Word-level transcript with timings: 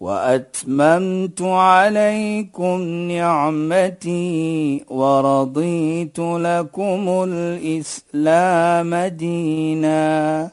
وأتممت 0.00 1.42
عليكم 1.42 2.80
نعمتي 3.10 4.84
ورضيت 4.88 6.18
لكم 6.18 7.24
الإسلام 7.28 8.94
دينا. 8.94 10.50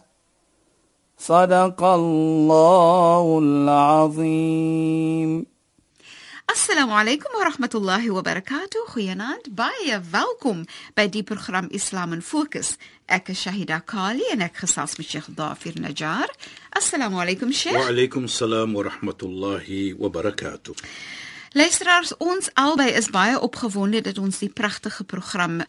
صدق 1.18 1.84
الله 1.84 3.40
العظيم. 3.42 5.46
السلام 6.50 6.92
عليكم 6.92 7.30
ورحمة 7.40 7.70
الله 7.76 8.12
وبركاته. 8.12 8.80
خيانات 8.88 9.50
بايا 9.50 10.04
welcome 10.14 10.66
by 10.98 11.08
program 11.24 11.70
islam 11.72 12.14
and 12.14 12.24
focus 12.24 12.78
Ek 13.06 13.30
is 13.30 13.44
Shahida 13.46 13.84
Kali 13.86 14.26
en 14.34 14.42
ek 14.42 14.64
gesels 14.64 14.96
met 14.98 15.06
Sheikh 15.06 15.28
Dafir 15.38 15.76
Najjar. 15.78 16.32
Assalamu 16.74 17.20
alaykum 17.22 17.52
Sheikh. 17.54 17.78
Wa 17.78 17.92
alaykum 17.92 18.26
salaam 18.26 18.74
wa 18.74 18.82
rahmatullahi 18.88 19.94
wa 19.94 20.10
barakatuh. 20.10 20.74
Luisteraars, 21.54 22.16
ons 22.18 22.50
albei 22.58 22.90
is 22.98 23.12
baie 23.14 23.38
opgewonde 23.40 24.02
dat 24.02 24.18
ons 24.18 24.42
die 24.42 24.50
pragtige 24.50 25.06
program 25.06 25.62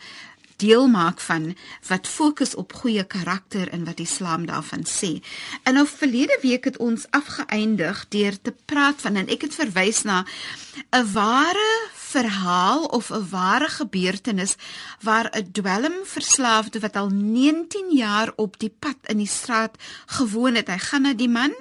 deel 0.56 0.88
maak 0.88 1.20
van 1.20 1.50
wat 1.90 2.08
fokus 2.08 2.54
op 2.56 2.72
goeie 2.72 3.04
karakter 3.04 3.68
en 3.68 3.84
wat 3.84 4.00
Islam 4.00 4.46
daarvan 4.48 4.88
sê. 4.88 5.20
En 5.68 5.76
nou 5.76 5.84
verlede 5.86 6.38
week 6.42 6.64
het 6.64 6.80
ons 6.80 7.04
afgeëindig 7.10 8.06
deur 8.08 8.40
te 8.40 8.54
praat 8.64 9.04
van 9.04 9.20
en 9.20 9.28
ek 9.28 9.44
het 9.44 9.54
verwys 9.60 10.02
na 10.08 10.24
'n 10.24 11.12
ware 11.12 11.68
verhaal 12.14 12.84
of 12.84 13.10
'n 13.10 13.28
ware 13.30 13.68
gebeurtenis 13.68 14.54
waar 15.00 15.30
'n 15.30 15.52
dwelmverslaafde 15.52 16.80
wat 16.80 16.96
al 16.96 17.08
19 17.08 17.90
jaar 17.90 18.32
op 18.36 18.58
die 18.58 18.74
pad 18.78 18.96
in 19.02 19.16
die 19.16 19.34
straat 19.40 19.76
gewoon 20.06 20.54
het. 20.54 20.68
Hy 20.68 20.78
gaan 20.78 21.02
na 21.02 21.12
die 21.14 21.28
man. 21.28 21.54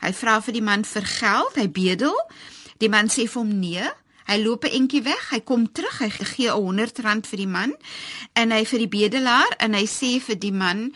Hy 0.00 0.12
vra 0.12 0.42
vir 0.42 0.52
die 0.52 0.62
man 0.62 0.84
vir 0.84 1.02
geld. 1.02 1.54
Hy 1.54 1.70
bedel. 1.70 2.30
Die 2.78 2.88
man 2.88 3.08
sê 3.08 3.28
vir 3.28 3.42
hom 3.42 3.58
nee. 3.58 3.90
Hy 4.24 4.36
loop 4.42 4.64
'n 4.64 4.72
entjie 4.80 5.02
weg, 5.02 5.30
hy 5.30 5.40
kom 5.40 5.72
terug, 5.72 5.98
hy 5.98 6.08
gee 6.10 6.48
'n 6.48 6.56
100 6.56 6.98
rand 6.98 7.26
vir 7.26 7.36
die 7.36 7.46
man 7.46 7.74
en 8.32 8.50
hy 8.50 8.64
vir 8.64 8.78
die 8.78 8.88
bedelaar 8.88 9.52
en 9.58 9.74
hy 9.74 9.84
sê 9.84 10.20
vir 10.20 10.38
die 10.38 10.52
man 10.52 10.94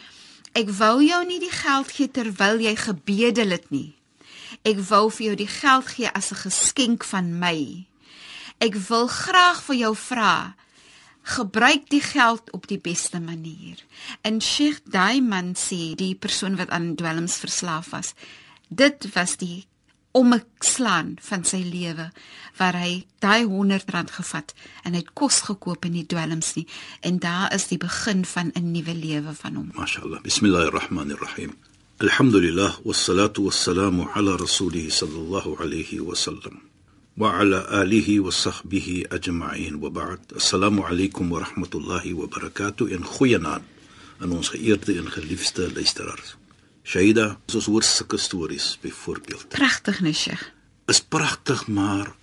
ek 0.54 0.68
wou 0.68 1.02
jou 1.04 1.24
nie 1.24 1.38
die 1.38 1.52
geld 1.52 1.92
gee 1.92 2.08
terwyl 2.08 2.60
jy 2.60 2.74
gebedel 2.76 3.50
het 3.50 3.70
nie. 3.70 3.94
Ek 4.64 4.80
wou 4.80 5.10
vir 5.10 5.26
jou 5.26 5.36
die 5.36 5.52
geld 5.60 5.86
gee 5.86 6.08
as 6.08 6.32
'n 6.32 6.42
geskenk 6.48 7.04
van 7.04 7.38
my. 7.38 7.87
Ek 8.58 8.74
wil 8.88 9.06
graag 9.06 9.62
vir 9.68 9.76
jou 9.84 9.94
vra 9.94 10.54
gebruik 11.28 11.88
die 11.92 12.02
geld 12.02 12.50
op 12.56 12.66
die 12.66 12.80
beste 12.80 13.20
manier. 13.20 13.76
En 14.22 14.40
Sheikh 14.40 14.80
Daiman 14.88 15.52
sê 15.54 15.94
die 15.98 16.14
persoon 16.16 16.56
wat 16.56 16.72
aan 16.74 16.94
dwelms 16.96 17.36
verslaaf 17.42 17.92
was, 17.92 18.14
dit 18.68 19.08
was 19.14 19.36
die 19.40 19.66
omslaan 20.16 21.16
van 21.22 21.44
sy 21.44 21.60
lewe 21.62 22.08
waar 22.58 22.78
hy 22.80 23.04
daai 23.22 23.44
100 23.44 23.92
rand 23.94 24.10
gevat 24.16 24.54
en 24.82 24.96
hy 24.96 25.02
het 25.04 25.12
kos 25.14 25.42
gekoop 25.46 25.84
in 25.86 25.98
die 26.00 26.06
dwelms 26.08 26.54
nie 26.56 26.64
en 27.06 27.20
daar 27.22 27.52
is 27.54 27.68
die 27.70 27.78
begin 27.78 28.24
van 28.24 28.50
'n 28.54 28.72
nuwe 28.72 28.94
lewe 28.94 29.34
van 29.34 29.54
hom. 29.54 29.70
Mashallah. 29.74 30.22
Bismillahirrahmanirrahim. 30.22 31.54
Alhamdulillah 32.00 32.80
wassalatu 32.84 33.44
wassalamu 33.46 34.08
ala 34.14 34.36
rasulih 34.36 34.90
sallallahu 34.90 35.60
alayhi 35.60 36.00
wa 36.00 36.14
sallam 36.14 36.67
sahbihi 37.18 39.08
ajma'in 39.10 39.80
wa 39.80 39.90
ba'd. 39.90 40.20
Assalamu 40.36 40.82
alaykum 40.86 41.30
wa 41.30 41.40
rahmatullahi 41.40 42.14
wa 42.14 42.26
barakatuh 42.26 42.92
in 42.92 43.02
goeienaand 43.02 43.64
aan 44.20 44.30
ons 44.32 44.48
geëerde 44.48 44.94
en 44.98 45.10
geliefde 45.10 45.66
luisteraars. 45.74 46.36
Shaida, 46.84 47.40
ons 47.54 47.66
hoor 47.66 47.82
sulke 47.82 48.18
stories 48.18 48.78
byvoorbeeld. 48.82 49.48
Pragtig, 49.48 50.00
nee, 50.00 50.12
Sheikh. 50.12 50.52
Is 50.86 51.00
pragtig, 51.00 51.66
maar 51.66 52.14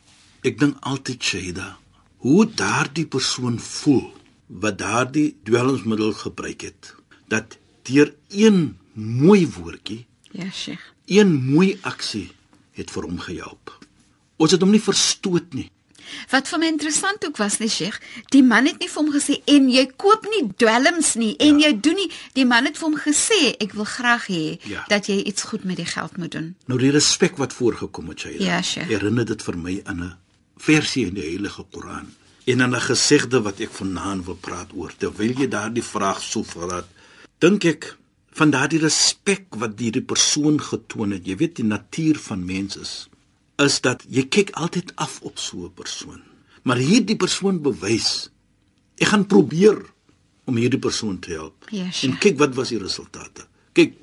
ek 0.47 0.59
dink 0.59 0.79
altyd 0.79 1.21
Shaida, 1.21 1.77
hoe 2.23 2.47
daardie 2.47 3.05
persoon 3.05 3.59
voel 3.59 4.13
wat 4.47 4.79
daardie 4.79 5.35
dwelmsmiddel 5.43 6.13
gebruik 6.23 6.61
het, 6.69 6.95
dat 7.27 7.57
deur 7.83 8.13
een 8.31 8.77
mooi 8.95 9.43
woordjie, 9.43 10.05
ja, 10.31 10.47
Sheikh, 10.51 10.93
een 11.05 11.35
mooi 11.35 11.75
aksie 11.83 12.29
het 12.79 12.91
vir 12.91 13.03
hom 13.03 13.19
gehelp. 13.19 13.75
Ons 14.37 14.51
het 14.51 14.61
hom 14.61 14.71
nie 14.71 14.83
verstoot 14.83 15.53
nie. 15.53 15.69
Wat 16.31 16.49
vir 16.49 16.61
my 16.61 16.67
interessant 16.69 17.23
ook 17.25 17.39
was, 17.41 17.57
nee 17.61 17.71
Sheikh, 17.71 17.97
die 18.33 18.43
man 18.45 18.67
het 18.69 18.79
nie 18.81 18.89
vir 18.91 19.01
hom 19.01 19.11
gesê 19.13 19.39
en 19.51 19.69
jy 19.73 19.85
koop 20.01 20.27
nie 20.29 20.43
dwelms 20.61 21.15
nie 21.21 21.33
en 21.41 21.59
ja. 21.59 21.69
jy 21.69 21.79
doen 21.87 21.97
nie, 21.99 22.09
die 22.37 22.45
man 22.47 22.69
het 22.69 22.77
vir 22.79 22.87
hom 22.89 22.99
gesê 23.01 23.39
ek 23.53 23.75
wil 23.77 23.87
graag 23.89 24.27
hê 24.31 24.43
ja. 24.69 24.85
dat 24.91 25.09
jy 25.11 25.17
iets 25.31 25.47
goed 25.49 25.65
met 25.65 25.79
die 25.81 25.87
geld 25.89 26.19
moet 26.21 26.35
doen. 26.35 26.53
Nou 26.69 26.79
die 26.81 26.93
respek 26.95 27.39
wat 27.41 27.55
voorgekom 27.57 28.13
het, 28.13 28.25
Shaila. 28.25 28.45
Ja, 28.45 28.61
Sheikh. 28.61 28.91
Herinner 28.91 29.27
dit 29.27 29.47
vir 29.47 29.57
my 29.57 29.79
aan 29.85 30.03
'n 30.03 30.13
versie 30.57 31.07
in 31.07 31.17
die 31.17 31.25
Heilige 31.25 31.65
Koran 31.71 32.13
en 32.45 32.61
aan 32.61 32.75
'n 32.75 32.87
gesegde 32.89 33.41
wat 33.41 33.59
ek 33.59 33.71
vanaand 33.71 34.25
wil 34.25 34.37
praat 34.37 34.69
oor. 34.73 34.93
Terwyl 34.97 35.33
jy 35.41 35.47
daardie 35.47 35.83
vraag 35.83 36.21
so 36.21 36.43
vraat, 36.43 36.87
dink 37.39 37.65
ek 37.65 37.97
van 38.31 38.51
daardie 38.51 38.79
respek 38.79 39.45
wat 39.57 39.79
hierdie 39.79 40.03
persoon 40.03 40.59
getoon 40.61 41.11
het. 41.11 41.25
Jy 41.25 41.35
weet 41.35 41.55
die 41.55 41.65
natuur 41.65 42.19
van 42.19 42.45
mense 42.45 42.79
is 42.79 43.07
is 43.61 43.79
dat 43.81 44.03
jy 44.11 44.25
kyk 44.27 44.51
altyd 44.59 44.91
af 44.95 45.19
op 45.21 45.39
so 45.39 45.65
'n 45.65 45.73
persoon. 45.73 46.21
Maar 46.63 46.77
hierdie 46.77 47.15
persoon 47.15 47.61
bewys 47.61 48.29
ek 48.97 49.07
gaan 49.07 49.25
probeer 49.25 49.77
om 50.45 50.55
hierdie 50.55 50.79
persoon 50.79 51.19
te 51.19 51.31
help. 51.31 51.67
Yes, 51.69 52.03
en 52.03 52.17
kyk 52.17 52.37
wat 52.37 52.55
was 52.55 52.69
die 52.69 52.79
resultate. 52.79 53.47
Kyk, 53.73 53.95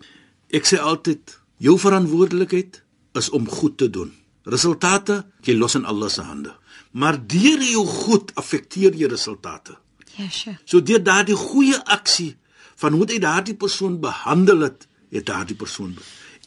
ek 0.50 0.66
sê 0.68 0.78
altyd 0.78 1.38
jou 1.62 1.78
verantwoordelikheid 1.78 2.82
is 3.14 3.30
om 3.30 3.48
goed 3.48 3.78
te 3.78 3.90
doen. 3.90 4.12
Resultate 4.42 5.24
jy 5.46 5.54
los 5.56 5.74
in 5.74 5.84
Allah 5.84 6.10
se 6.10 6.22
hande. 6.22 6.52
Maar 6.92 7.26
deur 7.26 7.62
jou 7.62 7.86
goed 7.86 8.34
affekteer 8.34 8.94
jy 8.94 9.06
resultate. 9.06 9.78
Yes. 10.16 10.46
So 10.64 10.80
deur 10.80 11.02
daardie 11.02 11.36
goeie 11.36 11.78
aksie 11.84 12.36
van 12.76 12.92
hoe 12.92 13.06
jy 13.06 13.19
daardie 13.19 13.54
persoon 13.54 14.00
behandel 14.00 14.60
het, 14.60 14.88
het 15.10 15.26
daardie 15.26 15.56
persoon 15.56 15.96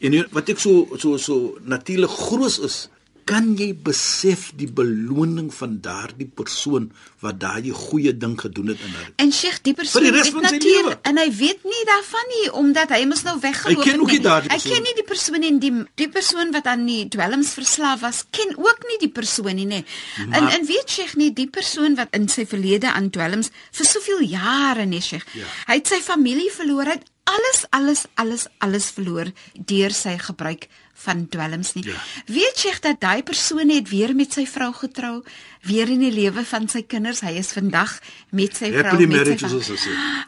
En 0.04 0.16
wat 0.34 0.50
ek 0.52 0.60
so 0.60 0.98
so 1.00 1.16
so 1.16 1.56
natuurlik 1.64 2.12
groot 2.12 2.58
is, 2.68 2.88
kan 3.26 3.48
jy 3.58 3.72
besef 3.74 4.52
die 4.54 4.68
beloning 4.70 5.48
van 5.54 5.80
daardie 5.82 6.28
persoon 6.38 6.84
wat 7.24 7.40
daai 7.42 7.72
goeie 7.74 8.12
ding 8.14 8.36
gedoen 8.38 8.70
het 8.70 8.84
in 8.86 8.92
haar. 8.94 9.08
En 9.22 9.32
Sheikh, 9.34 9.58
die 9.66 9.74
persoon 9.74 10.06
het 10.14 10.36
natuurlik 10.44 11.02
en 11.10 11.18
hy 11.18 11.26
weet 11.34 11.66
nie 11.66 11.82
daarvan 11.88 12.30
nie 12.34 12.44
omdat 12.60 12.94
hy 12.94 13.00
mos 13.10 13.24
nou 13.26 13.34
weggeloop 13.42 13.82
het. 13.82 13.88
Hy 13.88 13.96
ken 13.96 14.04
ook 14.04 14.14
nie 14.14 14.22
daardie 14.22 14.52
persoon. 14.52 14.70
Hy 14.70 14.76
ken 14.76 14.86
nie 14.86 14.94
die 15.00 15.06
persoon 15.10 15.48
en 15.50 15.58
die 15.64 15.72
die 16.04 16.08
persoon 16.18 16.54
wat 16.54 16.70
aan 16.70 16.86
die 16.86 17.00
dwelms 17.16 17.50
verslaaf 17.58 18.04
was, 18.06 18.22
ken 18.30 18.54
ook 18.54 18.86
nie 18.92 19.00
die 19.02 19.12
persoon 19.18 19.58
nie, 19.58 19.66
nê. 19.74 19.82
En 20.28 20.46
en 20.46 20.70
weet 20.70 20.96
Sheikh 20.98 21.18
nie 21.18 21.32
die 21.34 21.50
persoon 21.50 21.98
wat 21.98 22.14
in 22.14 22.30
sy 22.30 22.46
verlede 22.46 22.94
aan 22.94 23.10
dwelms 23.10 23.50
vir 23.74 23.90
soveel 23.90 24.22
jare, 24.36 24.86
nê 24.86 25.02
Sheikh. 25.02 25.26
Ja. 25.34 25.50
Hy 25.66 25.80
het 25.80 25.90
sy 25.90 25.98
familie 26.04 26.52
verloor, 26.54 26.86
hy 26.86 26.98
het 27.00 27.10
alles 27.26 27.64
alles 27.74 28.06
alles 28.14 28.46
alles 28.62 28.90
verloor 28.94 29.32
deur 29.58 29.94
sy 29.94 30.14
gebruik 30.22 30.68
van 31.04 31.26
dwelms 31.28 31.72
nie. 31.76 31.84
Ja. 31.86 31.98
Weet 32.26 32.62
jy 32.64 32.72
dat 32.80 33.00
daai 33.00 33.22
persoon 33.22 33.70
het 33.70 33.88
weer 33.92 34.14
met 34.16 34.32
sy 34.32 34.46
vrou 34.48 34.72
getrou, 34.74 35.22
weer 35.68 35.90
in 35.92 36.02
die 36.02 36.12
lewe 36.12 36.44
van 36.48 36.68
sy 36.72 36.82
kinders. 36.88 37.20
Hy 37.26 37.36
is 37.40 37.52
vandag 37.56 37.98
met 38.30 38.56
sy 38.56 38.72
vrou 38.72 38.94
Happy 38.94 39.08
met 39.10 39.26
sy 39.26 39.36
vrou. 39.44 39.60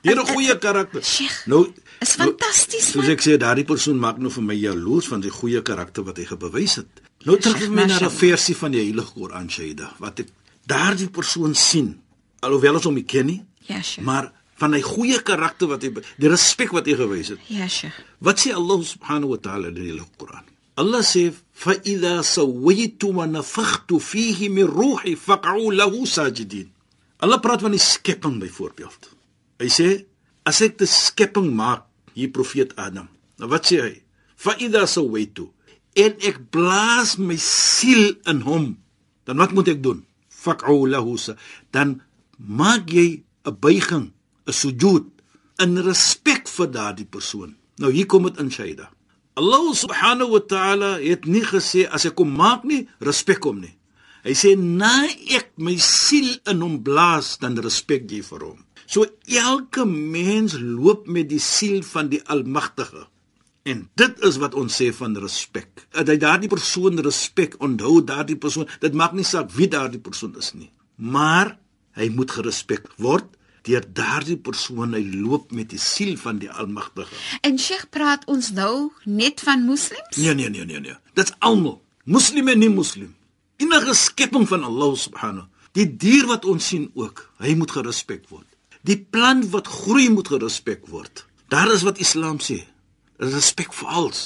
Hier 0.02 0.20
'n 0.20 0.26
goeie 0.26 0.58
karakter. 0.58 1.02
Nou 1.46 1.72
is 2.00 2.14
fantasties. 2.14 2.94
Nou, 2.94 3.04
soos 3.04 3.12
ek 3.14 3.20
sê, 3.20 3.36
daardie 3.36 3.64
persoon 3.64 3.98
maak 3.98 4.18
nou 4.18 4.30
vir 4.30 4.42
my 4.42 4.54
jaloers 4.54 5.08
van 5.08 5.20
die 5.20 5.30
goeie 5.30 5.62
karakter 5.62 6.04
wat 6.04 6.16
hy 6.16 6.24
gebewys 6.24 6.74
het. 6.76 7.02
Nou 7.24 7.38
terug 7.38 7.58
vir 7.58 7.70
my 7.70 7.86
na 7.86 7.98
'n 7.98 8.10
versie 8.10 8.56
van 8.56 8.70
die 8.70 8.80
Heilige 8.80 9.12
Koran 9.12 9.50
Shaida, 9.50 9.94
wat 9.98 10.20
ek 10.20 10.28
daardie 10.66 11.08
persoon 11.08 11.54
sien. 11.54 12.00
Alhoewel 12.40 12.74
ons 12.74 12.84
hom 12.84 12.94
nie 12.94 13.04
ken 13.04 13.26
nie. 13.26 13.42
Ja, 13.66 13.82
sure. 13.82 14.04
Maar 14.06 14.32
van 14.58 14.72
hy 14.72 14.80
goeie 14.82 15.22
karakter 15.22 15.70
wat 15.70 15.82
hy 15.82 15.92
die 16.18 16.28
respek 16.28 16.72
wat 16.74 16.86
hy 16.86 16.94
gewys 16.94 17.28
het. 17.28 17.40
Ja, 17.46 17.68
Sheikh. 17.68 17.94
Wat 18.18 18.40
sê 18.42 18.54
Allah 18.54 18.82
subhanahu 18.84 19.30
wa 19.36 19.36
ta'ala 19.36 19.68
in 19.68 19.74
die 19.74 20.02
Koran? 20.16 20.44
Allah 20.78 21.02
sê 21.02 21.28
fa 21.34 21.74
idha 21.82 22.22
sawaytu 22.22 23.10
wa 23.18 23.26
nafakhtu 23.26 23.98
fihi 23.98 24.48
min 24.48 24.66
ruhi 24.70 25.18
faq'u 25.18 25.74
lahu 25.74 26.06
sajidin. 26.06 26.70
Allah 27.18 27.42
praat 27.42 27.64
van 27.66 27.74
die 27.74 27.82
skepping 27.82 28.38
byvoorbeeld. 28.38 29.10
Hy 29.58 29.68
sê 29.68 29.88
as 30.46 30.62
ek 30.62 30.78
die 30.78 30.86
skepping 30.86 31.50
maak, 31.50 31.82
hier 32.14 32.30
profeet 32.30 32.76
Adam. 32.78 33.10
Nou 33.42 33.50
wat 33.50 33.66
sê 33.66 33.82
hy? 33.82 33.94
Fa 34.38 34.54
idha 34.62 34.86
sawaytu 34.86 35.50
en 35.98 36.14
ek 36.22 36.38
blaas 36.54 37.18
my 37.18 37.34
siel 37.42 38.14
in 38.30 38.46
hom. 38.46 38.76
Dan 39.26 39.42
wat 39.42 39.50
moet 39.52 39.74
ek 39.74 39.82
doen? 39.82 40.06
faq'u 40.44 40.86
lahu 40.86 41.16
dan 41.74 41.88
maak 42.38 42.86
jy 42.96 43.08
'n 43.44 43.54
buiging, 43.64 44.06
'n 44.46 44.52
sujud 44.62 45.04
in 45.62 45.72
respek 45.88 46.46
vir 46.46 46.68
daardie 46.76 47.10
persoon. 47.14 47.50
Nou 47.78 47.90
hier 47.92 48.06
kom 48.06 48.22
dit 48.24 48.38
in 48.38 48.50
Shaida. 48.50 48.86
Allah 49.38 49.70
subhanahu 49.70 50.34
wa 50.34 50.42
ta'ala 50.42 50.90
het 50.98 51.26
nie 51.30 51.44
gesê 51.46 51.86
as 51.86 52.08
ek 52.08 52.16
kom 52.18 52.32
maak 52.34 52.64
nie, 52.66 52.86
respek 52.98 53.44
hom 53.46 53.60
nie. 53.62 53.74
Hy 54.26 54.34
sê 54.34 54.56
na 54.58 55.06
ek 55.06 55.54
my 55.62 55.76
siel 55.78 56.34
in 56.50 56.64
hom 56.64 56.80
blaas, 56.82 57.36
dan 57.38 57.54
respek 57.62 58.08
jy 58.10 58.24
vir 58.26 58.48
hom. 58.50 58.58
So 58.88 59.06
elke 59.28 59.84
mens 59.86 60.56
loop 60.58 61.06
met 61.06 61.30
die 61.30 61.42
siel 61.42 61.84
van 61.86 62.10
die 62.10 62.20
Almagtige. 62.26 63.06
En 63.68 63.84
dit 64.00 64.22
is 64.24 64.38
wat 64.42 64.56
ons 64.58 64.74
sê 64.80 64.90
van 64.96 65.14
respek. 65.20 65.86
Dat 65.94 66.08
hy 66.08 66.16
daardie 66.18 66.50
persoon 66.50 66.98
respek 67.04 67.58
onthou 67.62 68.00
daardie 68.02 68.38
persoon. 68.40 68.66
Dit 68.82 68.96
maak 68.96 69.14
nie 69.14 69.26
saak 69.28 69.52
wie 69.54 69.68
daardie 69.70 70.02
persoon 70.02 70.34
is 70.40 70.54
nie. 70.56 70.70
Maar 70.96 71.54
hy 71.98 72.08
moet 72.14 72.32
gerespek 72.32 72.88
word 72.98 73.37
deur 73.68 73.84
daardie 73.94 74.38
persoon 74.40 74.96
hy 74.96 75.02
loop 75.12 75.52
met 75.54 75.70
die 75.74 75.80
siel 75.82 76.16
van 76.20 76.40
die 76.42 76.50
Almagtige. 76.50 77.14
En 77.46 77.60
Sheikh 77.60 77.88
praat 77.94 78.24
ons 78.26 78.50
nou 78.56 78.90
net 79.04 79.44
van 79.44 79.66
moslems? 79.68 80.16
Nee 80.16 80.34
nee 80.34 80.50
nee 80.50 80.64
nee 80.64 80.80
nee. 80.80 80.96
Dit's 81.18 81.36
almal. 81.44 81.78
Moslim 82.08 82.48
en 82.48 82.58
nie 82.62 82.72
moslim. 82.72 83.14
Enige 83.60 83.94
skepping 83.94 84.46
van 84.48 84.64
Allah 84.64 84.94
subhanahu. 84.96 85.48
Die 85.76 85.86
dier 86.00 86.26
wat 86.26 86.46
ons 86.48 86.70
sien 86.72 86.88
ook, 86.96 87.26
hy 87.42 87.52
moet 87.58 87.74
gerespek 87.74 88.24
word. 88.32 88.46
Die 88.86 88.96
plant 88.98 89.50
wat 89.52 89.68
groei 89.68 90.08
moet 90.10 90.30
gerespek 90.32 90.86
word. 90.88 91.26
Daar 91.52 91.70
is 91.74 91.84
wat 91.86 92.00
Islam 92.00 92.40
sê. 92.42 92.62
Respek 93.20 93.74
vir 93.76 93.88
alles. 94.00 94.22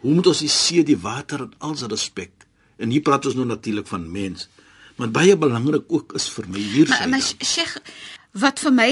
Hoe 0.00 0.14
moet 0.16 0.30
ons 0.30 0.40
die 0.40 0.50
see, 0.50 0.84
die 0.86 0.98
water 0.98 1.44
en 1.44 1.52
alles 1.58 1.84
respek? 1.90 2.32
En 2.80 2.92
hier 2.94 3.04
praat 3.04 3.28
ons 3.28 3.36
nou 3.36 3.46
natuurlik 3.48 3.90
van 3.90 4.06
mens. 4.10 4.48
Maar 4.96 5.12
baie 5.12 5.36
belangrik 5.36 5.88
ook 5.88 6.14
is 6.16 6.28
vir 6.32 6.48
my 6.48 6.60
hier 6.60 6.88
sê. 6.88 6.96
Maar, 6.96 7.08
maar 7.16 7.28
Sheikh, 7.52 7.76
Wat 8.30 8.60
vir 8.62 8.70
my 8.70 8.90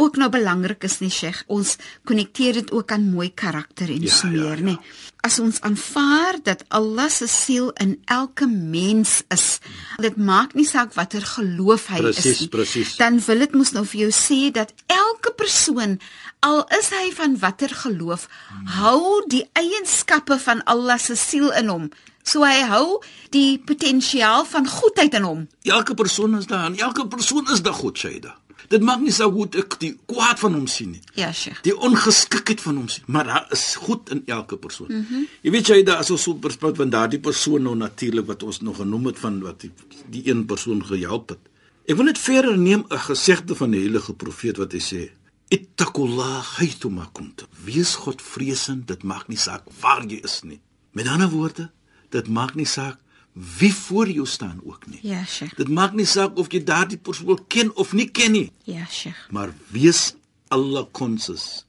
ook 0.00 0.16
nou 0.16 0.30
belangrik 0.32 0.86
is, 0.88 1.00
nie 1.02 1.10
Sheikh, 1.12 1.42
ons 1.52 1.74
konnekteer 2.08 2.62
dit 2.62 2.70
ook 2.72 2.92
aan 2.94 3.10
mooi 3.12 3.28
karakter 3.28 3.90
en 3.92 4.06
ja, 4.06 4.14
so 4.14 4.30
meer, 4.32 4.40
ja, 4.40 4.54
ja. 4.56 4.64
nê. 4.70 4.76
As 5.20 5.36
ons 5.42 5.58
aanvaar 5.60 6.38
dat 6.46 6.64
Allah 6.72 7.10
se 7.12 7.28
siel 7.28 7.68
in 7.84 7.98
elke 8.08 8.48
mens 8.48 9.18
is, 9.28 9.58
hmm. 9.60 10.00
dit 10.06 10.16
maak 10.16 10.56
nie 10.56 10.64
saak 10.64 10.96
watter 10.96 11.20
geloof 11.20 11.90
hy 11.92 12.00
precies, 12.06 12.24
is 12.24 12.40
nie. 12.40 12.48
Presies, 12.48 12.72
presies. 12.72 12.96
Dan 13.02 13.20
wil 13.28 13.44
dit 13.44 13.60
mos 13.60 13.74
nou 13.76 13.84
vir 13.84 14.06
jou 14.06 14.10
sê 14.16 14.40
dat 14.56 14.72
elke 14.88 15.36
persoon, 15.36 15.98
al 16.40 16.64
is 16.80 16.88
hy 16.96 17.12
van 17.20 17.36
watter 17.44 17.76
geloof, 17.84 18.30
hmm. 18.48 18.74
hou 18.80 19.20
die 19.28 19.44
eienskappe 19.60 20.40
van 20.40 20.64
Allah 20.64 20.96
se 20.96 21.20
siel 21.20 21.52
in 21.52 21.68
hom. 21.68 21.90
So 22.24 22.48
hy 22.48 22.64
hou 22.72 23.00
die 23.36 23.58
potensiaal 23.60 24.48
van 24.48 24.64
goedheid 24.68 25.20
in 25.20 25.28
hom. 25.28 25.48
Elke 25.68 25.92
persoon 25.94 26.40
is 26.40 26.48
daar, 26.48 26.72
elke 26.72 27.04
persoon 27.08 27.52
is 27.52 27.60
daar 27.60 27.76
God, 27.76 28.00
Shaida. 28.00 28.40
Dit 28.68 28.82
maak 28.82 29.00
nie 29.00 29.12
saak 29.12 29.32
hoe 29.32 29.46
ek 29.58 29.78
die 29.80 29.92
kwaad 30.06 30.38
van 30.38 30.54
hom 30.54 30.66
sien 30.66 30.90
nie. 30.90 31.00
Ja, 31.14 31.32
Sheikh. 31.32 31.62
Die 31.62 31.76
ongeskiktheid 31.76 32.60
van 32.60 32.76
hom 32.76 32.88
sien, 32.88 33.04
maar 33.06 33.24
daar 33.24 33.46
is 33.50 33.76
goed 33.80 34.10
in 34.10 34.22
elke 34.26 34.56
persoon. 34.56 34.88
Mm 34.90 35.06
-hmm. 35.08 35.26
Jy 35.42 35.50
weet 35.50 35.66
jy 35.66 35.82
daar 35.82 36.00
is 36.00 36.06
so 36.22 36.36
verspreid 36.40 36.76
van 36.76 36.90
daardie 36.90 37.20
persoon 37.20 37.62
nou 37.62 37.76
natuurlik 37.76 38.26
wat 38.26 38.42
ons 38.42 38.60
nog 38.60 38.76
genoem 38.76 39.06
het 39.06 39.18
van 39.18 39.40
wat 39.40 39.60
die, 39.60 39.70
die 40.10 40.28
een 40.30 40.46
persoon 40.46 40.84
gehelp 40.84 41.28
het. 41.28 41.38
Ek 41.86 41.96
wil 41.96 42.04
net 42.04 42.18
verder 42.18 42.58
neem 42.58 42.84
'n 42.88 42.98
gesegde 42.98 43.54
van 43.54 43.70
die 43.70 43.80
heilige 43.80 44.14
profeet 44.14 44.56
wat 44.56 44.72
hy 44.72 44.78
sê: 44.78 45.10
Ittaqullah 45.48 46.42
haythuma 46.58 47.08
kuntum. 47.12 47.46
Wees 47.64 47.94
Godvreesend, 47.94 48.88
dit 48.88 49.02
maak 49.02 49.28
nie 49.28 49.38
saak 49.38 49.64
waar 49.80 50.04
jy 50.06 50.20
is 50.22 50.42
nie. 50.42 50.60
Met 50.92 51.06
ander 51.06 51.28
woorde, 51.28 51.70
dit 52.08 52.28
maak 52.28 52.54
nie 52.54 52.66
saak 52.66 52.98
wie 53.32 53.74
voor 53.74 54.08
jou 54.10 54.26
staan 54.26 54.60
ook 54.64 54.86
nie. 54.86 54.98
Ja, 55.02 55.24
Sheikh. 55.24 55.54
Dit 55.56 55.68
maak 55.68 55.92
nie 55.92 56.06
saak 56.06 56.38
of 56.38 56.50
jy 56.52 56.62
daardie 56.64 56.98
persoon 56.98 57.38
ken 57.48 57.74
of 57.76 57.92
nie 57.92 58.10
ken 58.10 58.32
nie. 58.32 58.52
Ja, 58.64 58.84
Sheikh. 58.90 59.30
Maar 59.30 59.54
wees 59.70 60.14
Allah 60.48 60.86
konsus. 60.90 61.66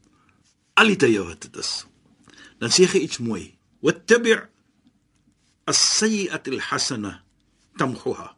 Alite 0.73 1.11
jou 1.11 1.27
wat 1.27 1.41
dit 1.41 1.55
is. 1.61 1.85
Dan 2.59 2.69
sê 2.73 2.87
jy 2.89 3.03
iets 3.05 3.21
mooi. 3.21 3.53
Wattabi' 3.81 4.39
as-sayyi'at 5.69 6.47
al-hasana 6.49 7.21
tamhuha. 7.77 8.31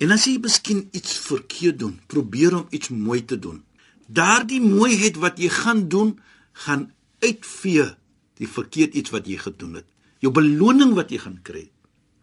En 0.00 0.12
as 0.12 0.26
jy 0.28 0.36
miskien 0.44 0.88
iets 0.92 1.16
verkeerd 1.24 1.78
doen, 1.80 1.96
probeer 2.06 2.58
om 2.58 2.66
iets 2.70 2.92
mooi 2.92 3.24
te 3.24 3.38
doen. 3.38 3.62
Daardie 4.06 4.60
mooiheid 4.60 5.16
wat 5.22 5.40
jy 5.40 5.48
gaan 5.52 5.86
doen, 5.88 6.18
gaan 6.66 6.90
uitvee 7.24 7.88
die 8.36 8.48
verkeerd 8.48 8.94
iets 8.94 9.12
wat 9.14 9.26
jy 9.28 9.38
gedoen 9.40 9.80
het. 9.80 9.88
Jou 10.20 10.32
beloning 10.32 10.92
wat 10.96 11.10
jy 11.12 11.18
gaan 11.24 11.40
kry, 11.44 11.64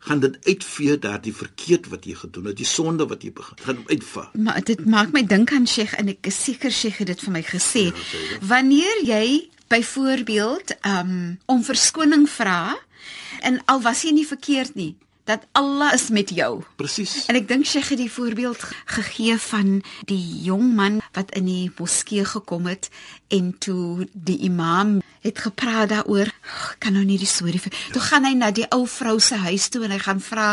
gaan 0.03 0.19
dit 0.19 0.37
uitvee 0.47 0.97
daardie 0.99 1.33
verkeerd 1.35 1.87
wat 1.91 2.05
jy 2.05 2.15
gedoen 2.19 2.49
het, 2.51 2.57
die 2.59 2.67
sonde 2.67 3.07
wat 3.07 3.23
jy 3.23 3.31
begin, 3.35 3.59
gaan 3.63 3.83
uitva. 3.87 4.27
Maar 4.35 4.63
dit 4.67 4.85
maak 4.85 5.13
my 5.15 5.23
dink 5.27 5.53
aan 5.55 5.67
Sheikh 5.67 5.95
en 5.99 6.11
ek 6.11 6.27
is 6.31 6.39
seker 6.43 6.71
Sheikh 6.71 6.99
het 7.03 7.13
dit 7.13 7.23
vir 7.23 7.35
my 7.37 7.43
gesê. 7.47 7.85
Ja, 7.89 8.39
wanneer 8.53 9.03
jy 9.07 9.25
byvoorbeeld 9.71 10.75
um 10.87 11.13
om 11.45 11.63
verskoning 11.63 12.27
vra 12.29 12.75
en 13.41 13.61
al 13.71 13.81
was 13.81 14.03
jy 14.03 14.11
nie 14.15 14.27
verkeerd 14.27 14.75
nie, 14.75 14.93
dat 15.23 15.45
Allah 15.51 15.93
is 15.93 16.09
met 16.09 16.29
jou. 16.29 16.63
Presies. 16.75 17.25
En 17.31 17.37
ek 17.39 17.47
dink 17.47 17.67
sy 17.67 17.79
het 17.83 17.99
die 17.99 18.11
voorbeeld 18.11 18.59
gegee 18.91 19.37
van 19.39 19.79
die 20.09 20.21
jong 20.43 20.73
man 20.75 20.99
wat 21.15 21.31
in 21.37 21.47
die 21.47 21.71
moskee 21.77 22.25
gekom 22.27 22.67
het 22.67 22.89
en 23.33 23.53
toe 23.63 24.07
die 24.11 24.37
imam 24.45 24.99
het 25.23 25.39
gepraat 25.39 25.89
daaroor. 25.93 26.27
Kan 26.83 26.97
nou 26.97 27.05
nie 27.07 27.17
die 27.17 27.29
storie 27.29 27.61
vir. 27.63 27.71
Ja. 27.71 27.93
Toe 27.95 28.03
gaan 28.03 28.27
hy 28.27 28.33
na 28.35 28.51
die 28.51 28.67
ou 28.75 28.83
vrou 28.89 29.15
se 29.23 29.39
huis 29.45 29.69
toe 29.71 29.85
en 29.87 29.95
hy 29.95 29.99
gaan 30.03 30.19
vra 30.23 30.47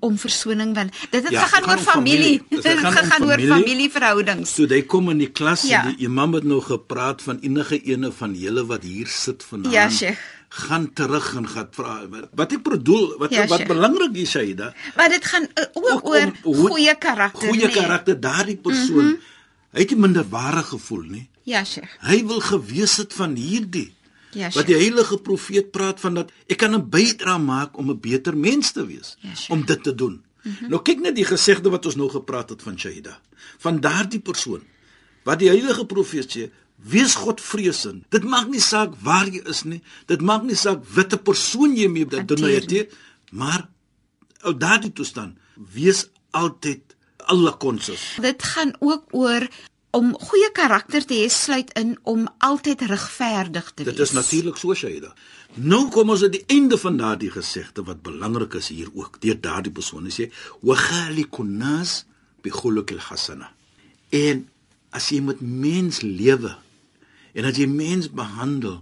om 0.00 0.16
verskoning 0.20 0.72
want 0.76 0.94
dit 1.10 1.20
het 1.20 1.32
ja, 1.34 1.44
gegaan 1.44 1.68
oor 1.70 1.82
familie. 1.84 2.38
Dit 2.48 2.64
het 2.64 2.80
gegaan 2.80 3.28
oor 3.28 3.44
familieverhoudings. 3.52 4.56
Toe 4.56 4.70
hy 4.72 4.84
kom 4.88 5.12
in 5.12 5.20
die 5.26 5.32
klas 5.32 5.66
ja. 5.68 5.84
en 5.84 5.92
die 5.92 6.08
imam 6.08 6.38
het 6.40 6.48
nou 6.48 6.62
gepraat 6.64 7.22
van 7.26 7.42
enige 7.44 7.82
ene 7.84 8.12
van 8.12 8.32
julle 8.38 8.64
wat 8.72 8.88
hier 8.88 9.12
sit 9.12 9.44
vanaand. 9.44 9.74
Ja, 9.74 9.90
Sheikh 9.92 10.33
gaan 10.54 10.92
terug 10.92 11.34
en 11.34 11.46
gaan 11.50 11.68
vra 11.74 11.94
wat 12.38 12.52
ek 12.54 12.62
bedoel 12.62 13.06
wat 13.18 13.32
ja, 13.34 13.46
wat 13.50 13.66
belangrik 13.66 14.16
is 14.22 14.30
Saida 14.36 14.70
maar 14.96 15.10
dit 15.10 15.24
gaan 15.24 15.42
uh, 15.42 15.64
ook, 15.72 15.88
ook 15.90 16.08
oor 16.12 16.32
goeie 16.42 16.94
karakter 16.98 17.48
goeie 17.48 17.66
nee. 17.66 17.74
karakter 17.74 18.20
daardie 18.20 18.56
persoon 18.56 19.04
mm 19.04 19.14
-hmm. 19.14 19.72
hy 19.74 19.80
het 19.80 19.90
nie 19.90 20.00
minderwaardig 20.00 20.68
gevoel 20.68 21.02
nie. 21.02 21.28
Ja 21.44 21.64
Sheikh. 21.64 21.96
Hy 22.00 22.22
wil 22.26 22.40
gewees 22.40 22.96
het 22.96 23.12
van 23.12 23.34
hierdie. 23.36 23.92
Ja, 24.34 24.48
wat 24.50 24.66
die 24.66 24.74
heilige 24.74 25.18
profeet 25.22 25.70
praat 25.70 26.00
van 26.00 26.14
dat 26.14 26.30
ek 26.50 26.58
kan 26.58 26.74
'n 26.74 26.88
bydra 26.90 27.38
maak 27.38 27.78
om 27.78 27.90
'n 27.90 28.00
beter 28.00 28.36
mens 28.36 28.72
te 28.72 28.86
wees 28.86 29.16
ja, 29.20 29.30
om 29.48 29.64
dit 29.64 29.82
te 29.82 29.94
doen. 29.94 30.22
Mm 30.42 30.56
-hmm. 30.58 30.68
nou 30.68 30.82
kyk 30.82 31.00
net 31.00 31.14
die 31.14 31.24
gesegde 31.24 31.70
wat 31.70 31.86
ons 31.86 31.94
nou 31.96 32.10
gepraat 32.10 32.50
het 32.50 32.62
van 32.62 32.78
Saida 32.78 33.20
van 33.58 33.80
daardie 33.80 34.20
persoon 34.20 34.62
wat 35.22 35.38
die 35.38 35.48
heilige 35.48 35.86
profeet 35.86 36.36
sê 36.36 36.50
Wees 36.84 37.14
Godvreesend. 37.16 38.04
Dit 38.12 38.24
maak 38.28 38.50
nie 38.52 38.60
saak 38.60 38.96
waar 39.04 39.28
jy 39.30 39.40
is 39.48 39.62
nie. 39.64 39.80
Dit 40.10 40.20
maak 40.20 40.44
nie 40.44 40.58
saak 40.58 40.82
watter 40.96 41.18
persoon 41.18 41.76
jy 41.76 41.88
mee 41.88 42.04
doen 42.04 42.44
jy 42.50 42.60
dit, 42.68 42.98
maar 43.32 43.68
ou 44.44 44.52
daardie 44.52 44.92
toestand, 44.92 45.38
wees 45.56 46.04
altyd 46.36 46.94
alle 47.32 47.54
konses. 47.56 48.02
Dit 48.20 48.42
gaan 48.42 48.74
ook 48.84 49.14
oor 49.16 49.46
om 49.94 50.10
goeie 50.18 50.50
karakter 50.52 51.04
te 51.06 51.16
hê 51.22 51.28
sluit 51.30 51.70
in 51.78 51.94
om 52.02 52.26
altyd 52.44 52.82
regverdig 52.90 53.70
te 53.72 53.84
wees. 53.84 53.94
Dit 53.94 54.02
is 54.04 54.14
natuurlik 54.16 54.58
so 54.60 54.74
Shaida. 54.74 55.14
Nou 55.54 55.86
kom 55.94 56.10
ons 56.10 56.24
aan 56.26 56.34
die 56.34 56.44
einde 56.50 56.78
van 56.82 56.98
daardie 56.98 57.30
gesegde 57.30 57.84
wat 57.86 58.02
belangrik 58.02 58.58
is 58.58 58.72
hier 58.74 58.90
ook. 58.92 59.20
Deur 59.22 59.38
daardie 59.40 59.72
persoon 59.72 60.10
sê: 60.10 60.30
"Wa 60.60 60.74
khalikun 60.74 61.56
nas 61.58 62.04
bi 62.42 62.50
khuluqil 62.50 62.98
hasana." 62.98 63.52
En 64.10 64.48
as 64.90 65.08
jy 65.08 65.20
met 65.20 65.40
mens 65.40 66.00
lewe 66.02 66.56
En 67.34 67.48
as 67.48 67.58
jy 67.58 67.66
mens 67.70 68.10
behandel, 68.14 68.80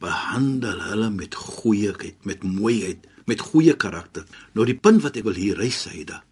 behandel 0.00 0.80
hulle 0.88 1.10
met 1.12 1.36
goeieheid, 1.36 2.16
met 2.24 2.44
mooiheid, 2.44 3.04
met 3.28 3.42
goeie 3.52 3.76
karakter. 3.76 4.24
Nou 4.56 4.66
die 4.66 4.78
punt 4.78 5.04
wat 5.04 5.18
ek 5.20 5.26
wil 5.28 5.36
hier 5.36 5.58
reis 5.60 5.82
sê, 5.84 6.02
da, 6.08 6.22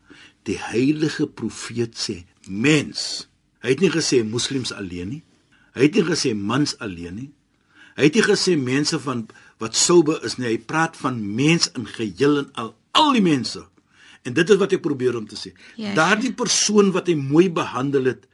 die 0.49 0.57
heilige 0.71 1.29
profeet 1.29 1.99
sê, 2.01 2.23
mens. 2.49 3.29
Hy 3.61 3.75
het 3.75 3.83
nie 3.85 3.93
gesê 3.93 4.23
moslems 4.25 4.73
alleen 4.73 5.13
nie. 5.13 5.23
Hy 5.77 5.87
het 5.87 5.99
nie 5.99 6.07
gesê 6.09 6.33
mans 6.35 6.75
alleen 6.83 7.19
nie. 7.19 7.31
Hy 7.99 8.07
het 8.07 8.17
nie 8.17 8.25
gesê 8.25 8.55
mense 8.59 8.99
van 9.03 9.27
wat 9.63 9.77
soube 9.77 10.17
is 10.27 10.39
nie. 10.39 10.53
Hy 10.53 10.61
praat 10.71 10.97
van 10.97 11.19
mens 11.35 11.69
in 11.77 11.87
geheel 11.91 12.45
en 12.45 12.49
al, 12.63 12.73
al 12.97 13.13
die 13.19 13.25
mense. 13.25 13.65
En 14.27 14.35
dit 14.35 14.51
is 14.51 14.61
wat 14.61 14.75
ek 14.75 14.83
probeer 14.85 15.19
om 15.19 15.27
te 15.29 15.39
sê. 15.39 15.53
Ja, 15.79 15.93
Daardie 15.99 16.33
persoon 16.37 16.93
wat 16.95 17.11
hy 17.11 17.17
mooi 17.19 17.49
behandel 17.55 18.13
het, 18.13 18.27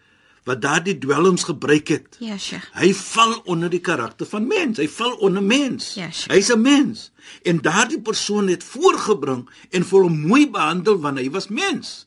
wat 0.45 0.61
daardie 0.63 0.99
dwelms 0.99 1.45
gebruik 1.49 1.89
het. 1.89 2.17
Ja, 2.21 2.37
Sheikh. 2.39 2.69
Hy 2.77 2.93
val 2.95 3.39
onder 3.45 3.71
die 3.73 3.81
karakter 3.81 4.29
van 4.29 4.47
mens. 4.47 4.79
Hy 4.79 4.89
val 4.89 5.15
onder 5.25 5.43
mens. 5.43 5.95
Ja, 5.97 6.09
Hy's 6.29 6.53
'n 6.53 6.61
mens. 6.61 7.11
En 7.43 7.61
daardie 7.61 8.01
persoon 8.01 8.49
het 8.49 8.65
voorgebring 8.65 9.49
en 9.71 9.85
vir 9.85 10.01
hom 10.01 10.19
mooi 10.21 10.51
behandel 10.51 11.01
wanneer 11.01 11.25
hy 11.25 11.31
was 11.31 11.49
mens. 11.49 12.07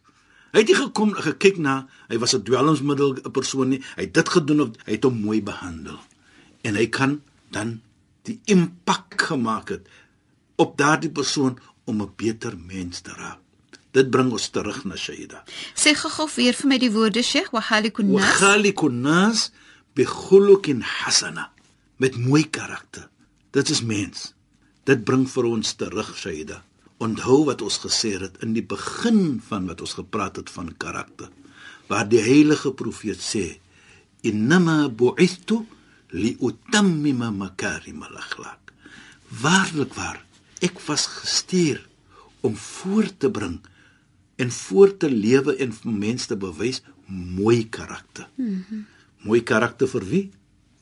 Hy 0.52 0.60
het 0.60 0.68
nie 0.68 0.76
gekom 0.76 1.14
gekyk 1.14 1.58
na 1.58 1.88
hy 2.08 2.18
was 2.18 2.36
'n 2.36 2.44
dwelmsmiddel 2.44 3.18
'n 3.26 3.32
persoon 3.32 3.70
nie. 3.70 3.82
Hy 3.96 4.02
het 4.02 4.14
dit 4.14 4.30
gedoen 4.30 4.62
of 4.62 4.70
hy 4.86 4.92
het 4.92 5.04
hom 5.04 5.20
mooi 5.22 5.42
behandel. 5.44 6.00
En 6.62 6.76
hy 6.76 6.88
kan 6.88 7.22
dan 7.50 7.82
die 8.24 8.40
impak 8.46 9.22
gemaak 9.22 9.70
het 9.70 9.88
op 10.56 10.78
daardie 10.78 11.12
persoon 11.12 11.60
om 11.86 12.02
'n 12.02 12.14
beter 12.16 12.58
mens 12.58 13.00
te 13.02 13.12
raak. 13.12 13.47
Dit 13.96 14.10
bring 14.12 14.32
ons 14.32 14.50
terug 14.50 14.84
na 14.86 14.96
Shaida. 15.00 15.44
Sê 15.76 15.94
gou 15.96 16.28
weer 16.36 16.54
vir 16.54 16.68
my 16.70 16.78
die 16.82 16.92
woorde 16.92 17.24
Sheikh 17.24 17.54
wa 17.54 17.62
khaliqun 17.62 18.12
Wa 18.14 18.22
nas. 18.22 18.36
khaliqun 18.40 19.02
nas 19.02 19.52
bi 19.96 20.04
khuluqin 20.06 20.82
hasana. 20.82 21.50
Met 21.98 22.18
mooi 22.18 22.44
karakter. 22.50 23.08
Dit 23.52 23.70
is 23.70 23.82
mens. 23.82 24.34
Dit 24.86 25.04
bring 25.06 25.26
vir 25.30 25.46
ons 25.46 25.74
terug 25.80 26.12
Shaida. 26.18 26.62
Onthou 27.00 27.46
wat 27.46 27.62
ons 27.62 27.78
gesê 27.80 28.16
het 28.20 28.38
in 28.42 28.54
die 28.54 28.66
begin 28.66 29.42
van 29.48 29.68
wat 29.68 29.82
ons 29.82 29.94
gepraat 29.98 30.36
het 30.36 30.50
van 30.50 30.74
karakter. 30.78 31.30
Waar 31.88 32.08
die 32.10 32.22
heilige 32.22 32.74
profeet 32.74 33.22
sê: 33.22 33.60
"Innama 34.22 34.90
bu'ithtu 34.90 35.66
liutammima 36.10 37.32
makarim 37.32 38.04
al-akhlaq." 38.04 38.74
Waarlik 39.42 39.94
waar, 39.94 40.24
ek 40.62 40.80
was 40.88 41.08
gestuur 41.08 41.82
om 42.42 42.56
voor 42.56 43.10
te 43.18 43.30
bring 43.32 43.60
en 44.38 44.52
voor 44.52 44.94
te 44.98 45.10
lewe 45.10 45.56
en 45.58 45.74
vir 45.74 45.94
mense 45.94 46.30
te 46.30 46.38
bewys 46.38 46.82
mooi 47.08 47.70
karakter. 47.70 48.30
Mm 48.36 48.64
-hmm. 48.70 48.86
Mooi 49.26 49.42
karakter 49.44 49.88
vir 49.88 50.06
wie? 50.06 50.26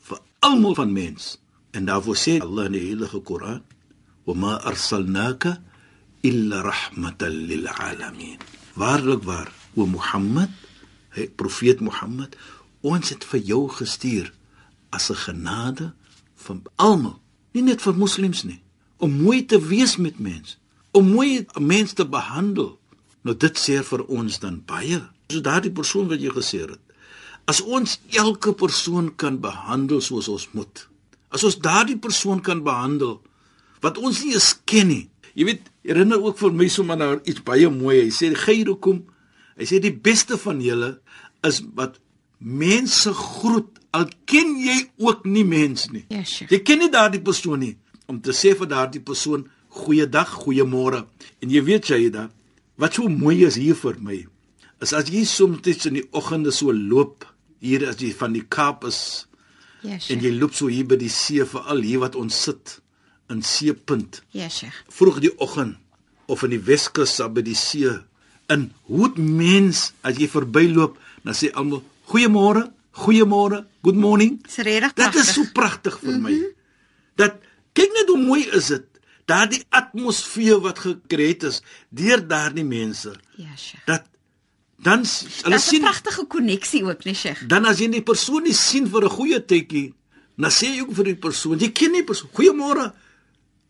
Vir 0.01 0.19
almal 0.39 0.75
van 0.75 0.91
mens. 0.91 1.39
En 1.71 1.85
daarvoor 1.85 2.15
sê 2.15 2.39
Allah 2.39 2.65
in 2.65 2.71
die 2.71 2.85
Heilige 2.87 3.19
Koran: 3.19 3.61
"Wa 4.23 4.33
ma 4.33 4.55
arsalnaka 4.55 5.61
illa 6.21 6.61
rahmatan 6.61 7.31
lil 7.31 7.67
alamin." 7.67 8.37
Waarlik 8.73 9.23
waar, 9.23 9.51
o 9.73 9.85
Mohammed, 9.85 10.49
hy 11.09 11.27
profeet 11.35 11.79
Mohammed, 11.79 12.35
ons 12.81 13.09
het 13.09 13.23
vir 13.23 13.39
jou 13.39 13.69
gestuur 13.69 14.33
as 14.89 15.09
'n 15.11 15.15
genade 15.15 15.93
van 16.35 16.61
almal, 16.75 17.19
nie 17.51 17.63
net 17.63 17.81
vir 17.81 17.95
moslems 17.95 18.43
nie, 18.43 18.61
om 18.97 19.11
mooi 19.11 19.45
te 19.45 19.59
wees 19.59 19.97
met 19.97 20.19
mense, 20.19 20.57
om 20.91 21.11
mooi 21.11 21.45
'n 21.53 21.65
mens 21.65 21.93
te 21.93 22.05
behandel. 22.05 22.79
Nou 23.25 23.33
dit 23.41 23.57
sê 23.57 23.79
vir 23.83 24.05
ons 24.05 24.39
dan 24.41 24.59
baie. 24.69 25.01
So 25.31 25.41
daardie 25.41 25.73
persoon 25.73 26.09
wat 26.11 26.21
jy 26.21 26.33
gesê 26.33 26.61
het. 26.65 26.81
As 27.49 27.61
ons 27.61 27.97
elke 28.17 28.53
persoon 28.57 29.11
kan 29.17 29.39
behandel 29.41 30.01
soos 30.01 30.29
ons 30.29 30.47
moet. 30.53 30.85
As 31.33 31.43
ons 31.45 31.57
daardie 31.61 31.97
persoon 32.01 32.41
kan 32.45 32.63
behandel 32.65 33.19
wat 33.83 33.97
ons 34.01 34.23
nie 34.23 34.33
eens 34.33 34.53
ken 34.65 34.89
nie. 34.89 35.03
Jy 35.35 35.49
weet, 35.49 35.65
herinner 35.85 36.21
ook 36.21 36.37
vir 36.39 36.53
my 36.55 36.67
sommer 36.71 36.97
nou 36.97 37.11
iets 37.27 37.43
baie 37.45 37.69
mooi. 37.69 38.05
Hy 38.05 38.13
sê 38.13 38.31
geyrukum. 38.45 39.03
Hy 39.59 39.67
sê 39.69 39.81
die 39.83 39.93
beste 39.93 40.39
van 40.41 40.61
julle 40.63 40.95
is 41.45 41.61
wat 41.77 41.99
mense 42.39 43.11
groet 43.15 43.81
al 43.95 44.07
ken 44.27 44.55
jy 44.59 44.77
ook 45.01 45.25
nie 45.29 45.45
mens 45.47 45.87
nie. 45.91 46.05
Ja, 46.11 46.23
Sheikh. 46.23 46.51
Jy 46.51 46.61
ken 46.67 46.81
nie 46.83 46.91
daardie 46.93 47.23
persoon 47.23 47.61
nie 47.63 47.75
om 48.11 48.19
te 48.21 48.35
sê 48.37 48.53
vir 48.57 48.69
daardie 48.69 49.01
persoon 49.01 49.47
goeiedag, 49.75 50.29
goeiemôre. 50.43 51.05
En 51.41 51.51
jy 51.51 51.61
weet 51.65 51.89
jy 51.89 52.09
da 52.13 52.27
wat 52.81 52.93
so 52.97 53.07
mooi 53.09 53.43
is 53.47 53.55
hier 53.59 53.75
vir 53.75 53.95
my 54.03 54.17
is 54.83 54.93
as 54.93 55.07
jy 55.11 55.23
soms 55.25 55.85
in 55.87 55.99
die 56.01 56.07
oggende 56.11 56.51
so 56.51 56.71
loop 56.71 57.25
hier 57.63 57.85
as 57.89 57.97
jy 58.01 58.11
van 58.13 58.33
die 58.37 58.43
Kaap 58.49 58.83
is 58.89 58.99
Ja, 59.85 59.99
en 60.09 60.21
jy 60.23 60.31
loop 60.33 60.55
so 60.57 60.65
hier 60.67 60.85
by 60.89 60.97
die 60.97 61.11
see 61.13 61.43
veral 61.45 61.83
hier 61.85 61.99
wat 62.01 62.15
ons 62.17 62.33
sit 62.47 62.79
in 63.29 63.41
Seepunt 63.45 64.21
Ja, 64.33 64.49
Sheikh. 64.49 64.73
vroeg 64.89 65.19
die 65.21 65.31
oggend 65.37 65.77
of 66.27 66.41
in 66.43 66.55
die 66.55 66.61
Weskus 66.65 67.19
by 67.33 67.41
die 67.45 67.53
see 67.55 67.91
in 68.49 68.71
hoe 68.89 69.11
mens 69.17 69.91
as 70.01 70.17
jy 70.17 70.27
verbyloop 70.29 70.97
dan 71.23 71.37
sê 71.37 71.51
almal 71.53 71.83
goeiemôre 72.09 72.65
goeiemôre 72.97 73.63
good 73.85 73.95
morning 73.97 74.39
regtig 74.57 74.95
Dit 74.97 75.15
is 75.21 75.33
so 75.35 75.43
pragtig. 75.53 75.99
vir 76.01 76.17
my. 76.21 76.33
Dat 77.17 77.37
kyk 77.77 77.91
net 77.93 78.09
hoe 78.09 78.21
mooi 78.25 78.41
is 78.57 78.67
dit. 78.73 78.85
Daardie 79.25 79.63
atmosfeer 79.69 80.59
wat 80.61 80.79
gekreë 80.79 81.43
is 81.47 81.61
deur 81.89 82.21
daardie 82.27 82.65
mense. 82.65 83.13
Ja, 83.35 83.55
Sheikh. 83.57 83.85
Dat 83.85 84.03
dan 84.77 85.05
hulle 85.05 85.55
Dis 85.55 85.65
'n 85.65 85.69
sien 85.69 85.81
pragtige 85.81 86.25
koneksie 86.27 86.83
ook, 86.83 87.03
nee, 87.03 87.13
Sheikh. 87.15 87.47
dan 87.47 87.65
as 87.65 87.79
jy 87.79 87.89
die 87.89 88.01
persoon 88.03 88.43
nie 88.43 88.53
sien 88.53 88.87
vir 88.87 89.03
'n 89.03 89.09
goeie 89.09 89.39
tydjie, 89.45 89.93
dan 90.37 90.51
sê 90.51 90.67
jy 90.75 90.81
ook 90.81 90.93
vir 90.93 91.03
die 91.03 91.15
persoon, 91.15 91.57
jy 91.59 91.71
ken 91.71 91.91
nie 91.91 92.03
persoon. 92.03 92.29
Goeiemôre. 92.33 92.93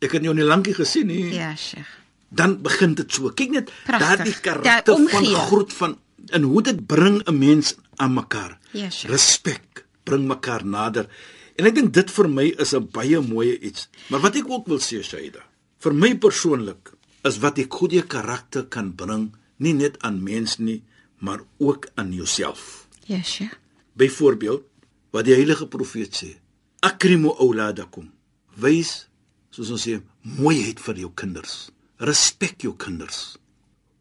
Ek 0.01 0.11
het 0.11 0.23
jou 0.23 0.33
nie 0.33 0.43
lankie 0.43 0.73
gesien 0.73 1.07
nie. 1.07 1.33
Ja, 1.33 1.55
Sheikh. 1.55 1.87
Dan 2.29 2.61
begin 2.61 2.93
dit 2.95 3.13
so. 3.13 3.29
Kyk 3.29 3.49
net 3.51 3.71
daardie 3.85 4.31
Daar 4.33 4.41
karakter 4.41 4.95
van 4.95 5.03
omgee. 5.23 5.35
groet 5.35 5.73
van 5.73 5.97
en 6.29 6.41
hoe 6.41 6.61
dit 6.61 6.85
bring 6.85 7.21
'n 7.27 7.37
mens 7.37 7.75
aan 7.95 8.13
mekaar. 8.13 8.57
Ja, 8.71 8.89
Sheikh. 8.89 9.11
Respek 9.11 9.85
bring 10.03 10.27
mekaar 10.27 10.65
nader. 10.65 11.07
En 11.55 11.67
ek 11.69 11.75
dink 11.77 11.93
dit 11.95 12.11
vir 12.11 12.27
my 12.27 12.45
is 12.59 12.73
'n 12.73 12.89
baie 12.91 13.19
mooi 13.21 13.57
iets. 13.59 13.87
Maar 14.09 14.19
wat 14.19 14.35
ek 14.35 14.49
ook 14.49 14.67
wil 14.67 14.79
sê, 14.79 15.03
Shaida, 15.03 15.43
vir 15.79 15.93
my 15.93 16.15
persoonlik 16.17 16.93
is 17.23 17.39
wat 17.39 17.55
die 17.55 17.67
goeie 17.69 18.03
karakter 18.03 18.65
kan 18.65 18.95
bring, 18.95 19.33
nie 19.57 19.73
net 19.73 20.01
aan 20.03 20.23
mens 20.23 20.57
nie, 20.57 20.83
maar 21.19 21.39
ook 21.57 21.87
aan 21.95 22.13
jouself. 22.13 22.87
Ja, 23.05 23.21
Sheikh. 23.23 23.59
Byvoorbeeld, 23.93 24.63
wat 25.11 25.25
die 25.25 25.33
heilige 25.33 25.67
profeet 25.67 26.15
sê, 26.15 26.35
akrimu 26.79 27.31
auladakum. 27.39 28.11
Wys, 28.55 29.07
soos 29.49 29.69
ons 29.69 29.87
sê, 29.87 30.01
mooiheid 30.21 30.79
vir 30.79 30.95
jou 30.95 31.11
kinders. 31.15 31.71
Respek 31.97 32.61
jou 32.61 32.75
kinders. 32.75 33.37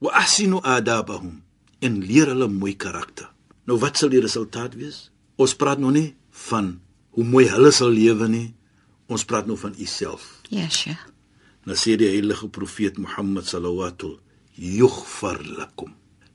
Wa 0.03 0.11
ahsinu 0.11 0.61
adabahum 0.61 1.43
en 1.81 2.01
leer 2.01 2.27
hulle 2.27 2.49
mooi 2.49 2.75
karakter. 2.77 3.31
Nou 3.65 3.79
wat 3.79 3.97
sal 3.97 4.11
die 4.13 4.21
resultaat 4.21 4.75
wees? 4.75 5.11
Ons 5.37 5.55
praat 5.55 5.79
nou 5.79 5.93
nie 5.95 6.15
van 6.51 6.81
hoe 7.15 7.25
mooi 7.25 7.47
hulle 7.51 7.73
sal 7.75 7.93
lewe 7.95 8.29
nie. 8.29 8.49
Ons 9.13 9.25
praat 9.29 9.47
nou 9.47 9.57
van 9.61 9.75
uself. 9.79 10.25
Ja, 10.49 10.69
Sheikh. 10.71 11.03
Nou 11.65 11.77
sê 11.79 11.97
die 12.01 12.11
heilige 12.11 12.49
profeet 12.53 12.99
Mohammed 13.01 13.49
sallallahu 13.49 14.17
yughfar 14.55 15.41
lakum. 15.59 15.95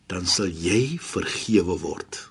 Dan 0.09 0.25
sal 0.25 0.49
jy 0.49 0.97
vergewe 1.01 1.77
word. 1.81 2.25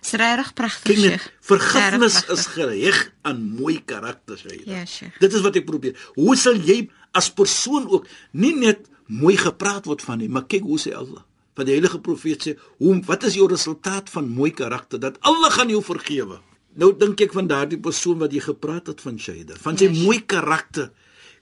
Dis 0.00 0.12
regtig 0.18 0.52
pragtig, 0.54 0.98
Sheikh. 0.98 1.26
vergifnis 1.40 2.20
is 2.32 2.46
geheg 2.52 2.98
aan 3.22 3.40
mooi 3.56 3.80
karakter, 3.84 4.36
sê 4.40 4.56
jy. 4.56 4.64
Ja, 4.66 4.84
Sheikh. 4.84 5.18
Dit 5.20 5.36
is 5.36 5.44
wat 5.44 5.56
ek 5.56 5.66
probeer. 5.68 5.96
Hoe 6.16 6.36
sal 6.36 6.58
jy 6.58 6.82
as 7.16 7.30
persoon 7.32 7.88
ook 7.88 8.08
nie 8.32 8.54
net 8.56 8.88
mooi 9.10 9.36
gepraat 9.36 9.88
word 9.90 10.02
van 10.06 10.20
nie, 10.22 10.28
maar 10.28 10.46
kyk 10.46 10.66
hoe 10.66 10.78
sê 10.80 10.94
Allah. 10.96 11.24
Van 11.58 11.66
die 11.66 11.74
heilige 11.74 12.00
profeet 12.00 12.46
sê, 12.46 12.56
"Hoe 12.78 13.00
wat 13.04 13.24
is 13.24 13.34
jou 13.34 13.48
resultaat 13.48 14.10
van 14.10 14.28
mooi 14.28 14.50
karakter 14.50 15.00
dat 15.00 15.18
Allah 15.20 15.50
gaan 15.50 15.68
jou 15.68 15.82
vergewe?" 15.82 16.40
Nou 16.80 16.90
dink 16.96 17.20
ek 17.20 17.34
van 17.36 17.48
daardie 17.50 17.78
persoon 17.82 18.18
wat 18.22 18.32
jy 18.32 18.40
gepraat 18.40 18.86
het 18.88 19.00
van 19.04 19.18
Shaida, 19.20 19.56
van 19.60 19.76
sy 19.76 19.84
Ja, 19.84 19.92
Sheikh. 19.92 20.04
mooi 20.04 20.20
karakter. 20.26 20.90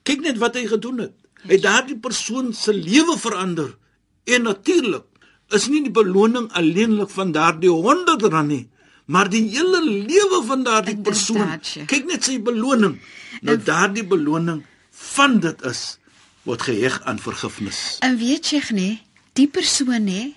Kyk 0.02 0.21
net 0.25 0.38
wat 0.42 0.57
hy 0.59 0.66
gedoen 0.66 0.99
het. 1.04 1.14
Hy 1.45 1.52
het 1.54 1.62
daardie 1.62 1.99
persoon 1.99 2.52
se 2.52 2.73
lewe 2.75 3.14
verander. 3.18 3.76
En 4.26 4.42
natuurlik 4.42 5.04
is 5.54 5.68
nie 5.68 5.83
die 5.83 5.92
beloning 5.95 6.50
alleenlik 6.52 7.11
van 7.11 7.30
daardie 7.33 7.71
100 7.71 8.23
rand 8.23 8.49
nie, 8.49 8.68
maar 9.07 9.30
die 9.30 9.45
hele 9.49 9.80
lewe 9.85 10.42
van 10.47 10.64
daardie 10.66 10.97
persoon. 11.00 11.54
Kyk 11.87 12.04
net 12.11 12.25
sy 12.25 12.40
beloning. 12.42 12.99
Nou 13.42 13.57
daardie 13.57 14.04
beloning 14.04 14.64
van 14.90 15.38
dit 15.40 15.62
is 15.62 15.99
word 16.42 16.62
geheg 16.62 17.00
aan 17.04 17.18
vergifnis. 17.18 17.99
En 18.00 18.18
weet 18.18 18.50
jy 18.50 18.61
nee, 18.75 18.99
die 19.38 19.49
persoon 19.49 20.04
nê 20.04 20.35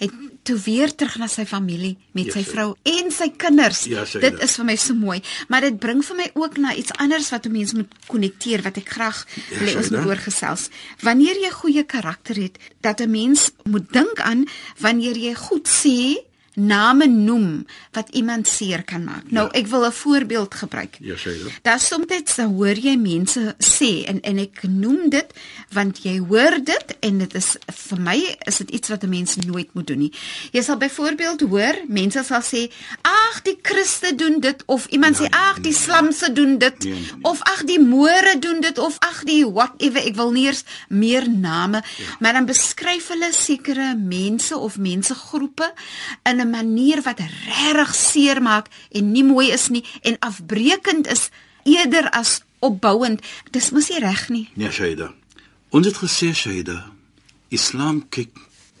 het 0.00 0.12
toe 0.48 0.56
weer 0.64 0.88
terug 0.96 1.18
na 1.20 1.26
sy 1.28 1.44
familie 1.44 1.96
met 2.16 2.30
Ja, 2.30 2.32
sy 2.32 2.42
sy- 2.42 2.50
vrou 2.54 2.70
en 2.88 3.10
sy 3.12 3.28
kinders. 3.36 3.84
Ja, 3.84 4.04
sy 4.08 4.18
dit 4.22 4.38
is 4.42 4.54
vir 4.56 4.64
my 4.64 4.76
so 4.80 4.94
mooi, 4.96 5.20
maar 5.48 5.60
dit 5.60 5.76
bring 5.78 6.00
vir 6.04 6.16
my 6.16 6.30
ook 6.34 6.56
na 6.56 6.72
iets 6.74 6.92
anders 6.96 7.28
wat 7.30 7.46
mense 7.52 7.76
moet 7.76 7.92
konnekteer 8.08 8.62
wat 8.64 8.76
ek 8.80 8.88
graag 8.88 9.26
Ja, 9.50 9.58
wil 9.58 9.68
hê 9.68 9.76
ons 9.76 9.90
moet 9.90 10.00
dit. 10.00 10.08
oorgesels. 10.08 10.68
Wanneer 11.04 11.36
jy 11.44 11.50
goeie 11.50 11.84
karakter 11.84 12.34
het, 12.42 12.58
dat 12.80 13.00
'n 13.00 13.10
mens 13.10 13.50
moet 13.64 13.92
dink 13.92 14.20
aan 14.20 14.46
wanneer 14.78 15.16
jy 15.16 15.34
goed 15.34 15.68
sê 15.68 16.16
name 16.54 17.06
noem 17.06 17.66
wat 17.92 18.08
iemand 18.08 18.48
seer 18.48 18.82
kan 18.84 19.04
maak. 19.04 19.30
Nou, 19.30 19.48
ek 19.52 19.66
wil 19.66 19.86
'n 19.86 19.92
voorbeeld 19.92 20.54
gebruik. 20.54 20.96
Ja, 21.00 21.14
sê 21.14 21.30
dit. 21.42 21.58
Daar 21.62 21.80
soms 21.80 22.06
dan 22.36 22.54
hoor 22.54 22.78
jy 22.78 22.96
mense 22.96 23.54
sê 23.58 24.04
en 24.06 24.20
en 24.20 24.38
ek 24.38 24.62
noem 24.62 25.10
dit 25.10 25.26
want 25.72 26.02
jy 26.02 26.18
hoor 26.18 26.58
dit 26.64 26.96
en 27.00 27.18
dit 27.18 27.34
is 27.34 27.56
vir 27.66 28.00
my 28.00 28.36
is 28.46 28.56
dit 28.56 28.70
iets 28.70 28.88
wat 28.88 29.02
'n 29.04 29.08
mens 29.08 29.36
nooit 29.36 29.74
moet 29.74 29.86
doen 29.86 29.98
nie. 29.98 30.12
Jy 30.52 30.62
sal 30.62 30.76
byvoorbeeld 30.76 31.40
hoor 31.40 31.74
mense 31.88 32.22
sal 32.24 32.42
sê 32.42 32.70
ag 33.02 33.42
die 33.42 33.58
Christe 33.62 34.14
doen 34.14 34.40
dit 34.40 34.62
of 34.66 34.86
iemand 34.86 35.16
sê 35.16 35.26
ag 35.30 35.60
die 35.60 35.72
slamse 35.74 36.32
doen 36.32 36.58
dit 36.58 36.78
Nee, 36.84 36.92
nee, 36.92 37.00
nee. 37.00 37.22
of 37.22 37.42
ag 37.42 37.64
die 37.64 37.80
Moore 37.80 38.38
doen 38.38 38.60
dit 38.60 38.78
of 38.78 38.96
ag 38.98 39.24
die 39.24 39.46
whatever 39.46 40.00
ek 40.06 40.14
wil 40.14 40.30
nie 40.30 40.46
eers 40.46 40.64
meer 40.88 41.28
name 41.30 41.82
maar 42.20 42.32
dan 42.32 42.46
beskryf 42.46 43.08
hulle 43.08 43.32
sekere 43.32 43.94
mense 43.96 44.56
of 44.56 44.78
mensegroepe 44.78 45.72
in 46.24 46.39
'n 46.40 46.50
manier 46.50 47.02
wat 47.02 47.20
regtig 47.20 47.94
seer 47.94 48.42
maak 48.42 48.68
en 48.90 49.12
nie 49.12 49.24
mooi 49.24 49.50
is 49.52 49.68
nie 49.68 49.84
en 50.02 50.16
afbreekend 50.18 51.06
is 51.06 51.30
eerder 51.64 52.10
as 52.10 52.40
opbouend 52.58 53.20
dis 53.50 53.70
mos 53.70 53.88
nie 53.88 53.98
reg 53.98 54.28
nie 54.28 54.48
Nee, 54.54 54.70
Shaida. 54.70 55.14
Ons 55.70 55.86
het 55.86 55.96
gesê 55.96 56.34
Shaida, 56.34 56.92
Islam 57.48 58.08
kyk 58.08 58.30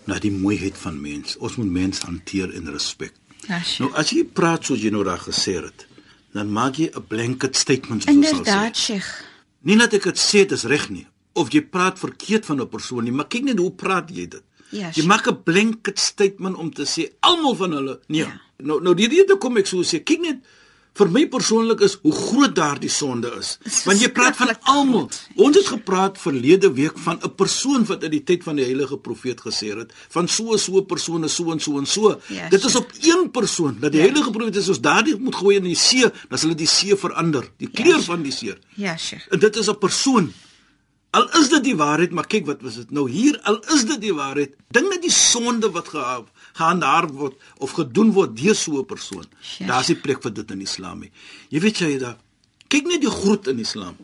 na 0.04 0.18
die 0.18 0.32
mooiheid 0.32 0.76
van 0.76 1.00
mens. 1.00 1.36
Ons 1.38 1.56
moet 1.56 1.70
mens 1.70 2.00
hanteer 2.00 2.54
in 2.54 2.66
respek. 2.68 3.12
ja 3.48 3.60
Nou 3.78 3.92
as 3.94 4.10
jy 4.10 4.24
praat 4.24 4.64
soos 4.64 4.82
jy 4.82 4.90
nou 4.90 5.04
daar 5.04 5.22
gesê 5.22 5.62
het, 5.62 5.86
dan 6.32 6.50
maak 6.52 6.76
jy 6.76 6.90
'n 6.94 7.06
blanket 7.08 7.56
statement 7.56 8.02
soos 8.02 8.14
ons 8.14 8.26
sê. 8.26 8.30
inderdaad 8.30 8.76
Sheikh 8.76 9.28
Nie 9.62 9.76
dat 9.76 9.92
ek 9.92 10.02
dit 10.02 10.18
sê 10.18 10.38
dit 10.48 10.52
is 10.52 10.64
reg 10.64 10.88
nie 10.90 11.06
of 11.32 11.52
jy 11.52 11.60
praat 11.62 11.98
verkeerd 11.98 12.46
van 12.46 12.60
'n 12.60 12.68
persoon 12.68 13.04
nie, 13.04 13.12
maar 13.12 13.28
kyk 13.28 13.44
net 13.44 13.58
hoe 13.58 13.72
praat 13.72 14.10
jy 14.10 14.28
dit. 14.28 14.42
Ja, 14.70 14.86
jy 14.86 14.92
sure. 15.02 15.06
maak 15.06 15.26
'n 15.28 15.42
blanket 15.44 15.98
statement 15.98 16.56
om 16.56 16.70
te 16.74 16.82
sê 16.86 17.10
almal 17.20 17.54
van 17.56 17.72
hulle 17.72 18.00
nee. 18.08 18.20
Ja. 18.24 18.40
Nou 18.62 18.80
nou 18.82 18.94
die 18.94 19.08
rede 19.08 19.36
kom 19.38 19.56
ek 19.56 19.66
so 19.66 19.82
sê, 19.82 20.02
kyk 20.04 20.20
net 20.20 20.36
vir 20.94 21.08
my 21.08 21.26
persoonlik 21.28 21.80
is 21.80 21.98
hoe 22.02 22.12
groot 22.12 22.54
daardie 22.54 22.90
sonde 22.90 23.30
is. 23.38 23.58
Want 23.84 24.00
jy 24.00 24.08
praat 24.12 24.36
van 24.36 24.50
almal. 24.62 25.08
Ons 25.36 25.56
het 25.56 25.66
gepraat 25.66 26.18
verlede 26.18 26.72
week 26.74 26.98
van 26.98 27.18
'n 27.24 27.34
persoon 27.34 27.84
wat 27.86 28.02
uit 28.02 28.10
die 28.10 28.24
tyd 28.24 28.42
van 28.44 28.56
die 28.56 28.64
heilige 28.64 28.96
profeet 28.98 29.40
gesê 29.40 29.76
het 29.78 29.92
van 30.08 30.28
so 30.28 30.56
so 30.56 30.84
is 30.94 31.02
so 31.34 31.52
en 31.52 31.60
so 31.60 31.78
en 31.78 31.86
so. 31.86 32.20
Ja, 32.28 32.48
Dit 32.48 32.64
is 32.64 32.72
sure. 32.72 32.84
op 32.84 32.92
een 33.00 33.30
persoon 33.30 33.76
dat 33.80 33.92
die 33.92 34.00
Ja. 34.00 34.06
heilige 34.06 34.30
profeet 34.30 34.56
is 34.56 34.68
as 34.68 34.80
daardie 34.80 35.16
moet 35.16 35.34
gooi 35.34 35.56
in 35.56 35.62
die 35.64 35.74
see, 35.76 36.10
dan 36.28 36.38
sal 36.38 36.48
dit 36.48 36.58
die 36.58 36.66
see 36.66 36.96
verander, 36.96 37.48
die 37.58 37.68
Ja, 37.72 37.82
kleur 37.82 37.92
sure. 37.94 38.04
van 38.04 38.22
die 38.22 38.32
see. 38.32 38.54
Ja, 38.74 38.96
Sheikh. 38.96 39.26
En 39.30 39.38
dit 39.38 39.56
is 39.56 39.68
'n 39.68 39.78
persoon. 39.78 40.32
Al 41.10 41.26
is 41.40 41.48
dit 41.50 41.64
die 41.64 41.74
waarheid, 41.76 42.12
maar 42.14 42.26
kyk 42.30 42.46
wat 42.46 42.60
was 42.62 42.76
dit 42.78 42.90
nou 42.94 43.08
hier, 43.10 43.34
al 43.50 43.56
is 43.74 43.82
dit 43.88 43.98
die 44.00 44.12
waarheid, 44.14 44.52
dink 44.70 44.86
net 44.92 45.02
die 45.02 45.10
sonde 45.10 45.70
wat 45.74 45.88
geha- 45.90 46.24
gehandhaaf 46.54 47.10
word 47.10 47.34
of 47.58 47.70
gedoen 47.74 48.12
word 48.14 48.36
deur 48.36 48.54
so 48.54 48.78
'n 48.78 48.86
persoon. 48.86 49.26
Ja, 49.58 49.66
Daar's 49.66 49.88
nie 49.88 49.96
plek 49.96 50.22
vir 50.22 50.30
dit 50.34 50.50
in 50.50 50.60
Islam 50.60 51.00
nie. 51.00 51.10
Jy 51.50 51.60
weet 51.60 51.78
jy 51.78 51.98
da. 51.98 52.16
Kyk 52.68 52.86
net 52.86 53.00
die 53.00 53.10
groet 53.10 53.46
in 53.48 53.58
Islam. 53.58 53.96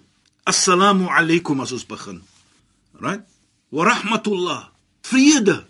Assalamu 0.45 1.07
alaykum 1.09 1.61
as 1.61 1.73
ons 1.73 1.85
begin. 1.87 2.23
Right? 3.01 3.23
Wa 3.71 3.85
rahmatullah. 3.85 4.69
Vrede 5.03 5.65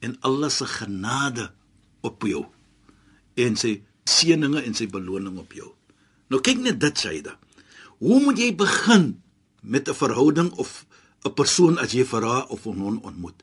en 0.00 0.16
Allah 0.20 0.50
se 0.50 0.64
genade 0.66 1.50
op 2.00 2.22
jou. 2.22 2.46
En 3.36 3.56
sy 3.56 3.82
seëninge 4.04 4.62
en 4.64 4.74
sy 4.74 4.86
beloning 4.86 5.38
op 5.38 5.52
jou. 5.52 5.72
Nou 6.30 6.40
kyk 6.40 6.58
net 6.58 6.80
dit 6.80 6.98
Saida. 6.98 7.38
Hoe 7.98 8.20
moet 8.20 8.38
jy 8.38 8.54
begin 8.54 9.20
met 9.60 9.88
'n 9.88 9.94
verhouding 9.94 10.52
of 10.52 10.86
'n 11.24 11.34
persoon 11.34 11.78
as 11.78 11.92
jy 11.92 12.04
vir 12.04 12.22
haar 12.22 12.46
of 12.48 12.62
hom 12.62 13.00
ontmoet? 13.02 13.42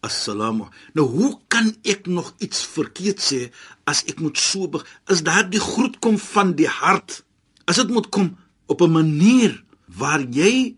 Assalamu. 0.00 0.64
Nou 0.92 1.06
hoe 1.08 1.38
kan 1.48 1.76
ek 1.82 2.06
nog 2.06 2.34
iets 2.38 2.64
verkeerd 2.64 3.20
sê 3.20 3.50
as 3.84 4.04
ek 4.04 4.20
moet 4.20 4.38
so 4.38 4.68
be 4.68 4.84
is 5.06 5.22
daar 5.22 5.50
die 5.50 5.60
groet 5.60 5.98
kom 5.98 6.18
van 6.18 6.52
die 6.54 6.68
hart? 6.68 7.24
As 7.64 7.76
dit 7.76 7.88
moet 7.88 8.08
kom 8.08 8.36
op 8.66 8.80
'n 8.80 8.92
manier 8.92 9.64
waar 9.86 10.20
jy 10.20 10.76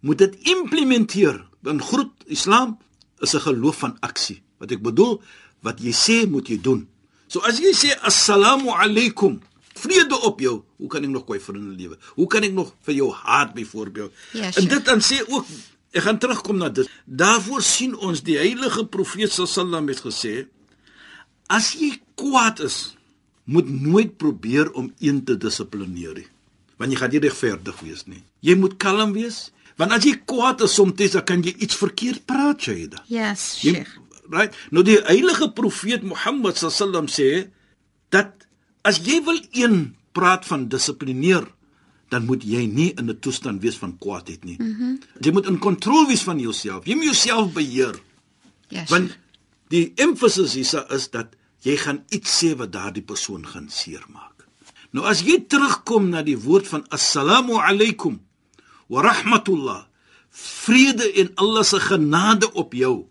moet 0.00 0.18
dit 0.18 0.36
implementeer. 0.36 1.48
Dan 1.62 1.82
groet 1.82 2.12
Islam 2.26 2.78
is 3.18 3.34
'n 3.34 3.40
geloof 3.40 3.78
van 3.78 3.96
aksie. 4.00 4.42
Wat 4.58 4.70
ek 4.70 4.82
bedoel, 4.82 5.22
wat 5.60 5.80
jy 5.80 5.92
sê 5.92 6.28
moet 6.28 6.48
jy 6.48 6.60
doen. 6.60 6.88
So 7.26 7.40
as 7.40 7.58
jy 7.58 7.72
sê 7.74 7.90
assalamu 8.00 8.70
alaykum, 8.70 9.40
vrede 9.78 10.20
op 10.28 10.40
jou, 10.40 10.56
hoe 10.76 10.88
kan 10.88 11.04
ek 11.04 11.10
nog 11.12 11.24
kwai 11.24 11.40
vir 11.40 11.54
'n 11.54 11.76
lewe? 11.76 11.96
Hoe 12.14 12.26
kan 12.26 12.42
ek 12.42 12.52
nog 12.52 12.74
vir 12.82 12.94
jou 12.94 13.12
haat 13.12 13.54
byvoorbeeld? 13.54 14.12
Ja, 14.32 14.44
en 14.44 14.52
sure. 14.52 14.66
dit 14.66 14.84
dan 14.84 15.00
sê 15.00 15.22
ook 15.28 15.46
ek 15.92 16.02
gaan 16.02 16.18
terugkom 16.18 16.56
na 16.56 16.68
dit. 16.68 16.88
Daarvoor 17.04 17.62
sien 17.62 17.96
ons 17.96 18.22
die 18.22 18.36
heilige 18.36 18.86
profeet 18.86 19.32
sallam 19.32 19.88
het 19.88 20.00
gesê 20.00 20.46
as 21.46 21.72
jy 21.78 21.94
kwaad 22.18 22.60
is, 22.60 22.96
moet 23.44 23.68
nooit 23.68 24.16
probeer 24.16 24.72
om 24.72 24.92
een 24.98 25.24
te 25.24 25.36
dissiplineer 25.36 26.14
nie. 26.14 26.26
Want 26.76 26.92
jy 26.92 26.98
gaan 26.98 27.12
nie 27.14 27.22
regverdig 27.22 27.80
wees 27.80 28.06
nie. 28.10 28.22
Jy 28.44 28.56
moet 28.58 28.76
kalm 28.82 29.14
wees, 29.16 29.52
want 29.78 29.92
as 29.92 30.04
jy 30.04 30.16
kwaad 30.28 30.64
is 30.66 30.74
soms 30.74 30.98
dan 31.12 31.24
kan 31.24 31.44
jy 31.44 31.54
iets 31.62 31.78
verkeerd 31.78 32.26
praat, 32.26 32.60
Shaida. 32.60 33.04
Yes, 33.06 33.54
Sheikh. 33.60 33.94
Right? 34.28 34.54
Nou 34.74 34.82
die 34.82 34.98
heilige 35.06 35.52
profeet 35.54 36.02
Mohammed 36.02 36.58
sallam 36.58 37.06
sê 37.06 37.46
dat 38.10 38.45
as 38.86 39.02
jy 39.02 39.20
wil 39.26 39.38
een 39.52 39.96
praat 40.16 40.46
van 40.46 40.68
dissiplineer, 40.72 41.44
dan 42.12 42.26
moet 42.28 42.44
jy 42.46 42.66
nie 42.70 42.92
in 42.94 43.10
'n 43.10 43.18
toestand 43.18 43.62
wees 43.62 43.76
van 43.76 43.98
kwaadheid 43.98 44.44
nie. 44.44 44.56
Mm 44.58 44.74
-hmm. 44.74 45.00
Jy 45.20 45.32
moet 45.32 45.46
in 45.46 45.58
kontrole 45.58 46.06
wees 46.06 46.22
van 46.22 46.38
jouself. 46.38 46.86
Jy 46.86 46.94
moet 46.94 47.04
jouself 47.04 47.52
beheer. 47.52 47.98
Yes. 48.68 48.90
Want 48.90 49.18
die 49.68 49.92
emphasis 49.94 50.54
hier 50.54 50.92
is 50.92 51.10
dat 51.10 51.26
jy 51.60 51.76
gaan 51.76 52.04
iets 52.08 52.44
sê 52.44 52.56
wat 52.56 52.72
daardie 52.72 53.02
persoon 53.02 53.46
gaan 53.46 53.68
seermaak. 53.68 54.46
Nou 54.90 55.06
as 55.06 55.20
jy 55.20 55.44
terugkom 55.48 56.08
na 56.08 56.22
die 56.22 56.38
woord 56.38 56.68
van 56.68 56.86
assalamu 56.88 57.58
alaykum 57.58 58.20
wa 58.86 59.02
rahmatullah, 59.02 59.84
vrede 60.30 61.12
en 61.12 61.32
Allah 61.34 61.64
se 61.64 61.80
genade 61.80 62.52
op 62.52 62.72
jou. 62.72 63.06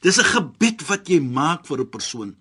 Dis 0.00 0.18
'n 0.18 0.24
gebed 0.24 0.86
wat 0.86 1.08
jy 1.08 1.20
maak 1.20 1.66
vir 1.66 1.80
'n 1.80 1.88
persoon. 1.88 2.36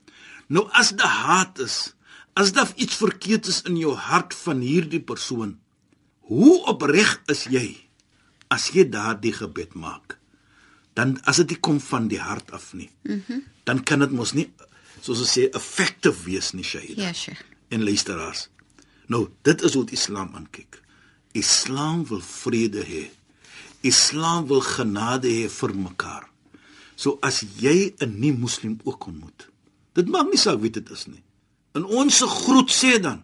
Nou 0.47 0.67
as 0.71 0.89
daar 0.89 1.07
haat 1.07 1.59
is, 1.59 1.93
as 2.37 2.53
daar 2.53 2.69
iets 2.75 2.99
verkeerd 3.01 3.49
is 3.49 3.63
in 3.65 3.79
jou 3.81 3.95
hart 3.97 4.35
van 4.45 4.61
hierdie 4.61 5.01
persoon, 5.01 5.57
hoe 6.29 6.53
opreg 6.69 7.17
is 7.33 7.47
jy 7.49 7.67
as 8.53 8.69
jy 8.75 8.85
daardie 8.93 9.33
gebed 9.33 9.73
maak? 9.75 10.17
dan 10.97 11.17
as 11.29 11.37
dit 11.43 11.53
nie 11.53 11.61
kom 11.61 11.77
van 11.83 12.09
die 12.09 12.21
hart 12.21 12.51
af 12.57 12.73
nie. 12.73 12.89
Mhm. 13.03 13.21
Mm 13.27 13.45
dan 13.67 13.81
kan 13.83 13.99
dit 13.99 14.13
mos 14.15 14.31
nie 14.31 14.45
soos 15.03 15.19
ons 15.19 15.31
sê 15.35 15.49
effective 15.59 16.21
wees 16.23 16.53
nie, 16.55 16.63
Shahida. 16.63 17.01
Ja, 17.01 17.13
Sheikh. 17.13 17.41
En 17.67 17.83
luisteraars. 17.83 18.45
Nou, 19.11 19.27
dit 19.43 19.61
is 19.67 19.73
hoe 19.75 19.83
die 19.89 19.97
Islam 19.97 20.29
aankyk. 20.39 20.79
Islam 21.35 22.05
wil 22.07 22.21
vrede 22.23 22.85
hê. 22.87 23.03
Islam 23.83 24.47
wil 24.47 24.63
genade 24.63 25.27
hê 25.27 25.49
vir 25.51 25.75
mekaar. 25.75 26.29
So 26.95 27.17
as 27.21 27.43
jy 27.59 27.93
'n 27.99 28.19
nie 28.19 28.31
moslim 28.31 28.79
ook 28.83 29.07
ontmoet. 29.07 29.49
Dit 29.93 30.07
maak 30.07 30.31
nie 30.31 30.39
saak 30.39 30.61
wie 30.61 30.71
dit 30.71 30.89
is 30.89 31.05
nie. 31.07 31.23
In 31.77 31.85
ons 31.85 32.21
groet 32.41 32.71
sê 32.73 32.97
dan 33.03 33.23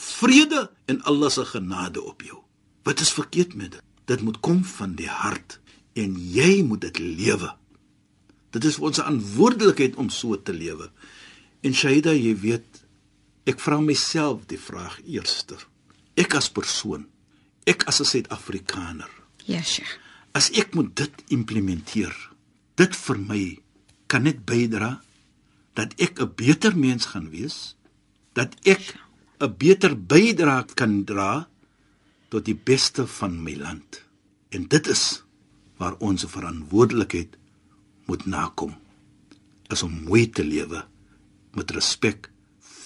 vrede 0.00 0.70
en 0.88 1.02
Allah 1.10 1.30
se 1.30 1.44
genade 1.44 2.00
op 2.02 2.22
jou. 2.24 2.38
Wat 2.86 3.00
is 3.04 3.12
verkeerd 3.12 3.54
met 3.54 3.74
dit? 3.76 3.82
Dit 4.08 4.22
moet 4.24 4.40
kom 4.40 4.62
van 4.64 4.94
die 4.98 5.10
hart 5.10 5.58
en 5.98 6.14
jy 6.16 6.62
moet 6.66 6.80
dit 6.86 6.98
lewe. 6.98 7.50
Dit 8.54 8.64
is 8.66 8.78
ons 8.82 8.98
verantwoordelikheid 8.98 9.98
om 10.00 10.08
so 10.10 10.38
te 10.42 10.54
lewe. 10.56 10.88
En 11.62 11.74
Shaida, 11.76 12.14
jy 12.16 12.32
weet, 12.40 12.80
ek 13.46 13.60
vra 13.60 13.78
myself 13.84 14.46
die 14.50 14.58
vraag 14.58 14.96
eerster. 15.04 15.60
Ek 16.18 16.34
as 16.38 16.48
persoon, 16.50 17.04
ek 17.66 17.84
as 17.88 18.00
'n 18.00 18.04
Suid-Afrikaner, 18.04 19.10
Ja, 19.46 19.62
Sheikh. 19.62 19.98
as 20.34 20.50
ek 20.50 20.74
moet 20.74 20.94
dit 20.96 21.12
implementeer, 21.28 22.14
dit 22.76 22.96
vir 22.96 23.18
my 23.18 23.58
kan 24.06 24.22
net 24.22 24.44
bydra 24.46 25.00
dat 25.74 25.94
ek 26.00 26.20
'n 26.20 26.32
beter 26.34 26.76
mens 26.76 27.06
gaan 27.06 27.30
wees, 27.30 27.76
dat 28.32 28.54
ek 28.62 28.94
'n 29.40 29.54
beter 29.56 29.96
bydra 29.96 30.64
kan 30.74 31.04
dra 31.04 31.48
tot 32.28 32.44
die 32.44 32.54
beste 32.54 33.06
van 33.06 33.42
my 33.42 33.56
land. 33.56 34.02
En 34.50 34.68
dit 34.68 34.86
is 34.86 35.22
waar 35.76 35.96
ons 35.98 36.24
verantwoordelikheid 36.28 37.36
moet 38.06 38.26
nakom. 38.26 38.74
Is 39.68 39.82
om 39.82 40.02
mooi 40.04 40.30
te 40.30 40.44
lewe 40.44 40.84
met 41.54 41.70
respek 41.70 42.30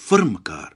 vir 0.09 0.27
mekaar 0.27 0.73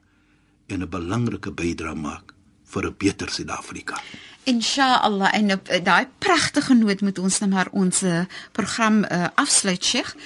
en 0.66 0.82
'n 0.82 0.88
belangrike 0.88 1.52
bydrae 1.52 1.94
maak 1.94 2.34
vir 2.64 2.86
'n 2.86 2.94
beter 2.98 3.28
Suid-Afrika. 3.30 4.00
Inshallah 4.44 5.34
en 5.34 5.52
op 5.52 5.68
eh, 5.68 5.84
daai 5.84 6.06
pragtige 6.18 6.74
noot 6.74 7.00
moet 7.00 7.18
ons 7.18 7.38
nou 7.38 7.50
maar 7.50 7.68
ons 7.70 8.02
eh, 8.02 8.24
program 8.52 9.04
uh, 9.04 9.26
afsluit 9.34 9.84
Sheikh. 9.84 10.16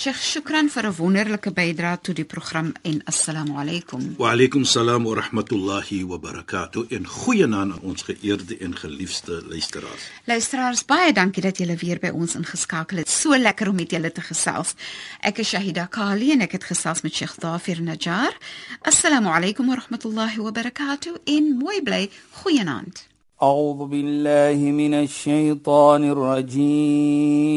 Sheikh, 0.00 0.20
shukran 0.20 0.68
vir 0.68 0.86
'n 0.86 0.94
wonderlike 0.98 1.50
bydrae 1.50 1.98
tot 2.02 2.16
die 2.16 2.24
program 2.24 2.72
en 2.82 3.02
assalamu 3.04 3.56
alaykum. 3.56 4.14
Wa 4.18 4.30
alaykum 4.32 4.64
salaam 4.64 5.04
wa 5.04 5.14
rahmatullahi 5.14 6.04
wa 6.04 6.18
barakatuh. 6.18 6.86
En 6.90 7.06
goeienaand 7.06 7.72
aan 7.72 7.80
ons 7.80 8.02
geëerde 8.02 8.58
en 8.58 8.76
geliefde 8.76 9.42
luisteraars. 9.48 10.02
Luisteraars, 10.24 10.84
baie 10.84 11.12
dankie 11.12 11.42
dat 11.42 11.58
julle 11.58 11.76
weer 11.76 11.98
by 11.98 12.08
ons 12.08 12.34
ingeskakel 12.34 12.98
het. 12.98 13.08
So 13.08 13.36
lekker 13.38 13.68
om 13.68 13.74
met 13.74 13.90
julle 13.90 14.12
te 14.12 14.20
gesels. 14.20 14.74
Ek 15.20 15.38
is 15.38 15.48
Shahida 15.48 15.86
Kali 15.86 16.32
en 16.32 16.40
ek 16.40 16.52
het 16.52 16.64
gesels 16.64 17.00
met 17.02 17.14
Sheikh 17.14 17.36
Dafir 17.38 17.82
Najjar. 17.82 18.36
Assalamu 18.82 19.28
alaykum 19.28 19.66
wa 19.66 19.74
rahmatullahi 19.74 20.36
wa 20.36 20.50
barakatuh. 20.50 21.16
En 21.24 21.56
mooi 21.58 21.82
bly. 21.82 22.10
Goeienaand. 22.30 23.06
أعوذ 23.42 23.86
بالله 23.86 24.56
من 24.72 24.94
الشيطان 24.94 26.04
الرجيم 26.10 27.56